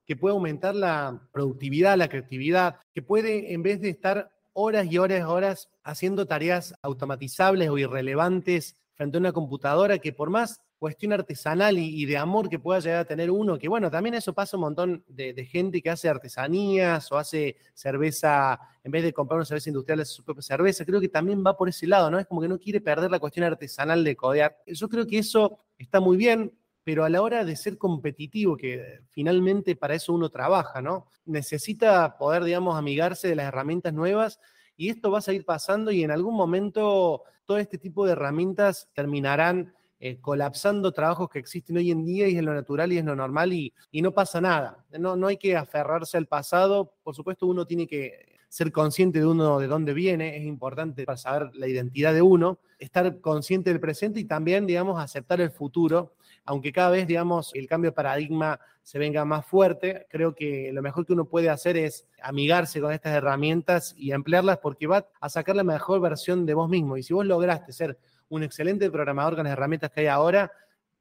que 0.07 0.16
puede 0.16 0.35
aumentar 0.35 0.75
la 0.75 1.20
productividad, 1.33 1.96
la 1.96 2.09
creatividad, 2.09 2.77
que 2.94 3.03
puede, 3.03 3.53
en 3.53 3.62
vez 3.62 3.81
de 3.81 3.90
estar 3.90 4.31
horas 4.53 4.87
y 4.87 4.99
horas 4.99 5.20
y 5.20 5.22
horas 5.22 5.68
haciendo 5.83 6.27
tareas 6.27 6.75
automatizables 6.81 7.68
o 7.68 7.77
irrelevantes 7.77 8.77
frente 8.94 9.18
a 9.18 9.20
una 9.20 9.33
computadora, 9.33 9.99
que 9.99 10.12
por 10.12 10.31
más 10.31 10.62
cuestión 10.79 11.12
artesanal 11.12 11.79
y, 11.79 12.05
de 12.05 12.17
amor 12.19 12.49
que 12.49 12.59
pueda 12.59 12.81
llegar 12.81 13.01
a 13.01 13.05
tener 13.05 13.31
uno, 13.31 13.59
que 13.59 13.69
bueno, 13.69 13.91
también 13.91 14.15
eso 14.15 14.33
pasa 14.35 14.57
un 14.57 14.62
montón 14.62 15.05
de, 15.09 15.33
gente 15.47 15.81
que 15.81 15.91
hace 15.91 16.09
artesanías 16.09 17.11
o 17.11 17.19
hace 17.19 17.57
cerveza, 17.75 18.59
en 18.85 18.93
vez 18.93 19.03
de 19.05 19.12
comprar 19.12 19.39
una 19.39 19.47
cerveza 19.47 19.71
industrial, 19.71 20.01
hace 20.01 20.12
su 20.12 20.25
propia 20.25 20.43
cerveza, 20.43 20.85
creo 20.85 21.01
que 21.01 21.09
también 21.09 21.43
va 21.45 21.57
por 21.57 21.69
ese 21.69 21.87
lado, 21.87 22.11
¿no? 22.11 22.19
Es 22.19 22.27
como 22.27 22.41
que 22.41 22.49
no 22.49 22.59
quiere 22.59 22.81
perder 22.81 23.11
la 23.11 23.19
cuestión 23.19 23.45
artesanal 23.45 24.05
de 24.05 24.17
codear. 24.17 24.59
Yo 24.67 24.89
creo 24.89 25.07
que 25.07 25.19
eso 25.19 25.59
está 25.79 26.01
muy 26.01 26.17
bien, 26.17 26.53
pero 26.85 27.05
a 27.05 27.09
la 27.09 27.23
hora 27.23 27.45
de 27.45 27.57
ser 27.57 27.79
competitivo, 27.79 28.57
que 28.57 29.01
finalmente 29.11 29.77
para 29.77 29.95
eso 29.95 30.12
uno 30.12 30.29
trabaja, 30.29 30.83
¿no? 30.83 31.09
Necesita 31.25 32.17
poder, 32.19 32.45
digamos, 32.45 32.77
amigarse 32.77 33.29
de 33.29 33.35
las 33.35 33.47
herramientas 33.47 33.93
nuevas 33.93 34.39
y 34.77 34.91
esto 34.91 35.11
va 35.11 35.19
a 35.19 35.23
seguir 35.23 35.45
pasando 35.45 35.91
y 35.91 36.05
en 36.05 36.11
algún 36.11 36.35
momento 36.35 37.23
todo 37.45 37.59
este 37.59 37.79
tipo 37.79 38.05
de 38.05 38.12
herramientas 38.12 38.89
terminarán 38.93 39.75
eh, 40.01 40.19
colapsando 40.21 40.93
trabajos 40.93 41.29
que 41.31 41.39
existen 41.39 41.77
hoy 41.77 41.91
en 41.91 42.05
día 42.05 42.29
y 42.29 42.37
es 42.37 42.43
lo 42.43 42.55
natural 42.55 42.93
y 42.93 42.99
es 42.99 43.05
lo 43.05 43.17
normal 43.17 43.53
y, 43.53 43.73
y 43.91 44.03
no 44.03 44.13
pasa 44.13 44.41
nada. 44.41 44.85
No, 44.99 45.17
no 45.17 45.27
hay 45.27 45.37
que 45.37 45.57
aferrarse 45.57 46.17
al 46.17 46.27
pasado, 46.27 46.93
por 47.03 47.15
supuesto 47.15 47.47
uno 47.47 47.67
tiene 47.67 47.87
que 47.87 48.37
ser 48.49 48.73
consciente 48.73 49.19
de 49.19 49.27
uno 49.27 49.59
de 49.59 49.67
dónde 49.67 49.93
viene, 49.93 50.37
es 50.37 50.45
importante 50.45 51.05
para 51.05 51.19
saber 51.19 51.51
la 51.55 51.67
identidad 51.67 52.15
de 52.15 52.23
uno, 52.23 52.59
estar 52.79 53.21
consciente 53.21 53.71
del 53.71 53.81
presente 53.81 54.21
y 54.21 54.25
también, 54.25 54.67
digamos, 54.67 55.03
aceptar 55.03 55.41
el 55.41 55.51
futuro 55.51 56.15
aunque 56.47 56.73
cada 56.73 56.91
vez, 56.91 57.07
digamos, 57.07 57.51
el 57.55 57.67
cambio 57.67 57.91
de 57.91 57.95
paradigma 57.95 58.61
se 58.83 59.01
venga 59.01 59.25
más 59.25 59.45
fuerte, 59.45 60.07
creo 60.09 60.35
que 60.35 60.71
lo 60.73 60.81
mejor 60.81 61.05
que 61.05 61.13
uno 61.13 61.25
puede 61.25 61.51
hacer 61.51 61.77
es 61.77 62.07
amigarse 62.23 62.81
con 62.81 62.93
estas 62.93 63.15
herramientas 63.15 63.95
y 63.99 64.13
emplearlas 64.13 64.59
porque 64.59 64.87
va 64.87 65.09
a 65.21 65.29
sacar 65.29 65.57
la 65.57 65.65
mejor 65.65 66.01
versión 66.01 66.47
de 66.47 66.55
vos 66.55 66.69
mismo. 66.69 66.97
Y 66.97 67.03
si 67.03 67.13
vos 67.13 67.27
lograste 67.27 67.73
ser 67.73 67.99
un 68.29 68.43
excelente 68.43 68.91
programador 68.91 69.37
con 69.37 69.45
las 69.45 69.53
herramientas 69.53 69.91
que 69.91 70.01
hay 70.01 70.07
ahora, 70.07 70.51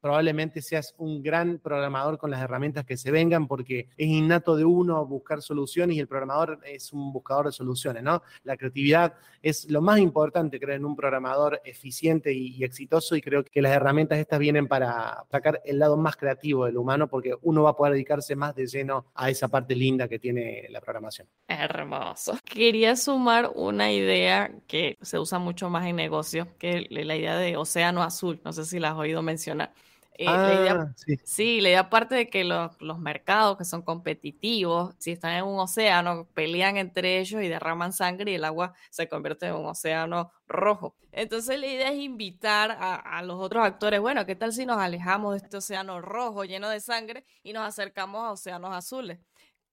probablemente 0.00 0.62
seas 0.62 0.94
un 0.98 1.22
gran 1.22 1.58
programador 1.58 2.18
con 2.18 2.30
las 2.30 2.40
herramientas 2.40 2.84
que 2.84 2.96
se 2.96 3.10
vengan, 3.10 3.46
porque 3.46 3.88
es 3.96 4.06
innato 4.06 4.56
de 4.56 4.64
uno 4.64 5.04
buscar 5.06 5.42
soluciones 5.42 5.96
y 5.96 6.00
el 6.00 6.08
programador 6.08 6.60
es 6.64 6.92
un 6.92 7.12
buscador 7.12 7.46
de 7.46 7.52
soluciones, 7.52 8.02
¿no? 8.02 8.22
La 8.44 8.56
creatividad 8.56 9.14
es 9.42 9.70
lo 9.70 9.80
más 9.80 9.98
importante, 9.98 10.58
creo, 10.58 10.76
en 10.76 10.84
un 10.84 10.96
programador 10.96 11.60
eficiente 11.64 12.32
y, 12.32 12.62
exitoso, 12.64 13.16
y 13.16 13.22
creo 13.22 13.44
que 13.44 13.62
las 13.62 13.72
herramientas 13.72 14.18
estas 14.18 14.38
vienen 14.38 14.68
para 14.68 15.24
sacar 15.30 15.60
el 15.64 15.78
lado 15.78 15.96
más 15.96 16.16
creativo 16.16 16.66
del 16.66 16.76
humano, 16.76 17.08
porque 17.08 17.34
uno 17.42 17.62
va 17.62 17.70
a 17.70 17.76
poder 17.76 17.94
dedicarse 17.94 18.36
más 18.36 18.54
de 18.54 18.66
lleno 18.66 19.06
a 19.14 19.30
esa 19.30 19.48
parte 19.48 19.74
linda 19.74 20.08
que 20.08 20.18
tiene 20.18 20.66
la 20.70 20.80
programación. 20.80 21.28
Hermoso. 21.48 22.38
Quería 22.44 22.96
sumar 22.96 23.50
una 23.54 23.92
idea 23.92 24.50
que 24.66 24.96
se 25.00 25.18
usa 25.18 25.38
mucho 25.38 25.70
más 25.70 25.86
en 25.86 25.96
negocio, 25.96 26.48
que 26.58 26.86
la 26.90 27.16
idea 27.16 27.36
de 27.36 27.56
océano 27.56 28.02
azul, 28.02 28.40
no 28.44 28.52
sé 28.52 28.64
si 28.64 28.78
la 28.78 28.90
has 28.90 28.96
oído 28.96 29.22
mencionar. 29.22 29.72
Eh, 30.18 30.24
la 30.24 30.54
idea, 30.54 30.72
ah, 30.72 30.92
sí. 30.96 31.20
sí. 31.24 31.60
la 31.60 31.68
idea 31.68 31.90
parte 31.90 32.14
de 32.14 32.28
que 32.28 32.44
los, 32.44 32.70
los, 32.80 32.98
mercados 32.98 33.58
que 33.58 33.64
son 33.64 33.82
competitivos, 33.82 34.94
si 34.98 35.12
están 35.12 35.32
en 35.32 35.44
un 35.44 35.58
océano, 35.58 36.26
pelean 36.32 36.76
entre 36.78 37.20
ellos 37.20 37.42
y 37.42 37.48
derraman 37.48 37.92
sangre 37.92 38.32
y 38.32 38.34
el 38.36 38.44
agua 38.44 38.74
se 38.90 39.08
convierte 39.08 39.46
en 39.46 39.54
un 39.54 39.66
océano 39.66 40.32
rojo. 40.48 40.94
Entonces 41.12 41.60
la 41.60 41.66
idea 41.66 41.92
es 41.92 41.98
invitar 41.98 42.70
a, 42.70 42.94
a 42.96 43.22
los 43.22 43.38
otros 43.40 43.64
actores, 43.64 44.00
bueno, 44.00 44.24
¿qué 44.24 44.36
tal 44.36 44.52
si 44.52 44.64
nos 44.64 44.78
alejamos 44.78 45.32
de 45.32 45.38
este 45.44 45.58
océano 45.58 46.00
rojo 46.00 46.44
lleno 46.44 46.68
de 46.68 46.80
sangre 46.80 47.24
y 47.42 47.52
nos 47.52 47.66
acercamos 47.66 48.22
a 48.22 48.32
océanos 48.32 48.74
azules? 48.74 49.18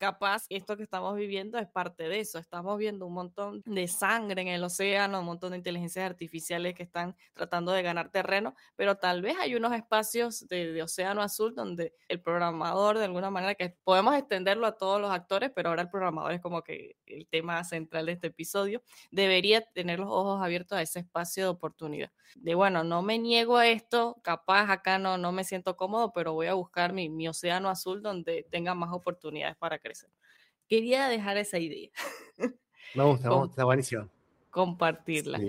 Capaz 0.03 0.45
esto 0.49 0.75
que 0.75 0.83
estamos 0.83 1.15
viviendo 1.15 1.57
es 1.57 1.67
parte 1.69 2.09
de 2.09 2.19
eso. 2.19 2.37
Estamos 2.37 2.77
viendo 2.77 3.05
un 3.05 3.13
montón 3.13 3.61
de 3.65 3.87
sangre 3.87 4.41
en 4.41 4.49
el 4.49 4.61
océano, 4.61 5.21
un 5.21 5.25
montón 5.25 5.51
de 5.51 5.57
inteligencias 5.57 6.05
artificiales 6.05 6.75
que 6.75 6.83
están 6.83 7.15
tratando 7.31 7.71
de 7.71 7.83
ganar 7.83 8.09
terreno, 8.09 8.53
pero 8.75 8.97
tal 8.97 9.21
vez 9.21 9.37
hay 9.39 9.55
unos 9.55 9.71
espacios 9.71 10.45
de, 10.49 10.83
océano 10.83 11.21
azul 11.21 11.55
donde 11.55 11.93
el 12.09 12.19
programador, 12.19 12.97
de 12.97 13.05
alguna 13.05 13.29
manera, 13.29 13.55
que 13.55 13.77
podemos 13.85 14.13
extenderlo 14.15 14.67
a 14.67 14.77
todos 14.77 14.99
los 14.99 15.09
actores, 15.09 15.51
pero 15.55 15.69
ahora 15.69 15.83
el 15.83 15.89
programador 15.89 16.33
es 16.33 16.41
como 16.41 16.63
que 16.63 16.97
el 17.05 17.25
tema 17.27 17.63
central 17.63 18.07
de 18.07 18.11
este 18.11 18.27
episodio, 18.27 18.83
debería 19.09 19.61
tener 19.61 19.99
los 19.99 20.09
ojos 20.09 20.43
abiertos 20.43 20.77
a 20.77 20.81
ese 20.81 20.99
espacio 20.99 21.43
de 21.43 21.49
oportunidad. 21.49 22.11
De 22.35 22.55
bueno, 22.55 22.83
no 22.83 23.01
me 23.03 23.17
niego 23.19 23.55
a 23.55 23.67
esto, 23.67 24.17
capaz 24.21 24.69
acá 24.69 24.99
no, 24.99 25.17
no 25.17 25.31
me 25.31 25.45
siento 25.45 25.77
cómodo, 25.77 26.11
pero 26.11 26.33
voy 26.33 26.47
a 26.47 26.55
buscar 26.55 26.91
mi, 26.91 27.07
mi 27.07 27.29
océano 27.29 27.69
azul 27.69 28.01
donde 28.01 28.45
tenga 28.51 28.73
más 28.73 28.91
oportunidades 28.91 29.55
para 29.55 29.79
crecer. 29.79 29.92
Quería 30.67 31.07
dejar 31.07 31.37
esa 31.37 31.59
idea. 31.59 31.89
Me 32.95 33.03
gusta, 33.03 33.29
me 33.29 33.45
está 33.45 33.63
buenísimo. 33.63 34.07
Compartirla. 34.51 35.39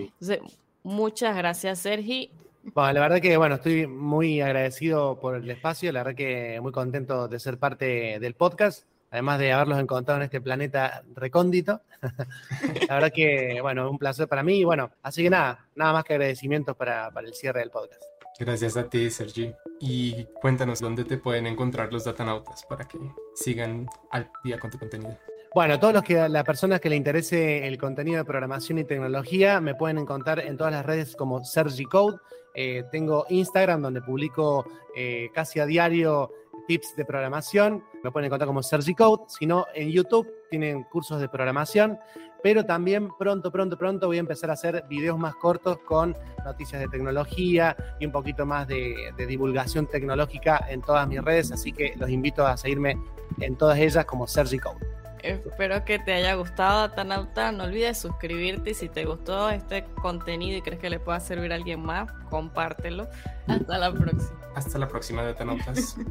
muchas 0.83 1.37
gracias, 1.37 1.81
Sergi. 1.81 2.31
Bueno, 2.73 2.93
la 2.95 3.01
verdad 3.01 3.21
que, 3.21 3.37
bueno, 3.37 3.57
estoy 3.57 3.87
muy 3.87 4.41
agradecido 4.41 5.21
por 5.21 5.37
el 5.37 5.51
espacio, 5.51 5.93
la 5.93 6.03
verdad 6.03 6.17
que 6.17 6.59
muy 6.63 6.73
contento 6.73 7.29
de 7.29 7.39
ser 7.39 7.59
parte 7.59 8.19
del 8.19 8.35
podcast, 8.35 8.87
además 9.11 9.39
de 9.39 9.53
haberlos 9.53 9.79
encontrado 9.79 10.21
en 10.21 10.25
este 10.25 10.41
planeta 10.41 11.03
recóndito. 11.15 11.83
la 12.89 12.95
verdad 12.95 13.13
que, 13.13 13.59
bueno, 13.61 13.91
un 13.91 13.99
placer 13.99 14.27
para 14.27 14.43
mí 14.43 14.61
y 14.61 14.65
bueno, 14.65 14.91
así 15.03 15.23
que 15.23 15.29
nada, 15.29 15.69
nada 15.75 15.93
más 15.93 16.05
que 16.05 16.15
agradecimientos 16.15 16.75
para, 16.75 17.11
para 17.11 17.27
el 17.27 17.35
cierre 17.35 17.61
del 17.61 17.71
podcast. 17.71 18.03
Gracias 18.39 18.77
a 18.77 18.89
ti, 18.89 19.11
Sergi. 19.11 19.53
Y 19.81 20.25
cuéntanos 20.41 20.81
dónde 20.81 21.05
te 21.05 21.19
pueden 21.19 21.47
encontrar 21.47 21.93
los 21.93 22.05
datanautas 22.05 22.65
para 22.65 22.87
que 22.87 22.99
sigan 23.35 23.87
al 24.11 24.31
día 24.43 24.59
con 24.59 24.71
tu 24.71 24.79
contenido. 24.79 25.17
Bueno, 25.55 25.79
todos 25.79 25.95
los 25.95 26.03
que 26.03 26.29
las 26.29 26.43
personas 26.43 26.81
que 26.81 26.89
le 26.89 26.97
interese 26.97 27.67
el 27.67 27.79
contenido 27.79 28.19
de 28.19 28.25
programación 28.25 28.79
y 28.79 28.85
tecnología 28.85 29.61
me 29.61 29.77
pueden 29.77 29.99
encontrar 29.99 30.41
en 30.41 30.57
todas 30.57 30.73
las 30.73 30.85
redes 30.85 31.15
como 31.15 31.45
Sergi 31.45 31.85
Code. 31.85 32.19
Eh, 32.57 32.85
tengo 32.91 33.25
Instagram 33.29 33.83
donde 33.83 34.01
publico 34.03 34.67
eh, 34.97 35.29
casi 35.33 35.61
a 35.61 35.67
diario 35.67 36.33
tips 36.67 36.97
de 36.97 37.05
programación. 37.05 37.85
Me 38.03 38.11
pueden 38.11 38.27
encontrar 38.27 38.49
como 38.49 38.65
Sergi 38.65 38.95
Code. 38.95 39.25
Si 39.29 39.47
no, 39.47 39.67
en 39.75 39.91
YouTube 39.91 40.29
tienen 40.51 40.83
cursos 40.85 41.21
de 41.21 41.29
programación 41.29 41.99
pero 42.45 42.63
también 42.63 43.09
pronto, 43.19 43.51
pronto, 43.51 43.79
pronto 43.79 44.07
voy 44.07 44.19
a 44.19 44.21
empezar 44.21 44.51
a 44.51 44.53
hacer 44.53 44.85
videos 44.87 45.19
más 45.19 45.35
cortos 45.37 45.79
con 45.79 46.15
noticias 46.45 46.79
de 46.79 46.89
tecnología 46.89 47.75
y 47.99 48.05
un 48.05 48.13
poquito 48.13 48.45
más 48.45 48.69
de, 48.69 49.15
divulgación 49.17 49.87
tecnológica 49.87 50.63
en 50.69 50.83
todas 50.83 51.09
mis 51.09 51.25
redes, 51.25 51.53
así 51.53 51.73
que 51.73 51.95
los 51.97 52.11
invito 52.11 52.47
a 52.47 52.59
seguirme 52.59 52.99
en 53.41 53.57
todas 53.57 53.79
ellas 53.79 54.05
como 54.05 54.27
Sergi 54.27 54.59
Code. 54.59 54.77
Espero 55.23 55.87
que 55.87 55.99
te 55.99 56.13
haya 56.13 56.35
gustado, 56.35 56.91
Tanauta. 56.91 57.51
No 57.51 57.65
olvides 57.65 57.97
suscribirte 57.97 58.73
y 58.73 58.75
si 58.75 58.91
te 58.91 59.07
gustó 59.07 59.49
este 59.49 59.87
contenido 60.03 60.59
y 60.59 60.61
crees 60.61 60.79
que 60.79 60.91
le 60.91 61.01
pueda 61.01 61.21
servir 61.21 61.51
a 61.51 61.55
alguien 61.55 61.81
más, 61.81 62.13
compártelo. 62.29 63.09
Hasta 63.47 63.79
la 63.79 63.91
próxima. 63.91 64.39
Hasta 64.55 64.79
la 64.79 64.87
próxima, 64.87 65.23
Datanautas. 65.23 65.97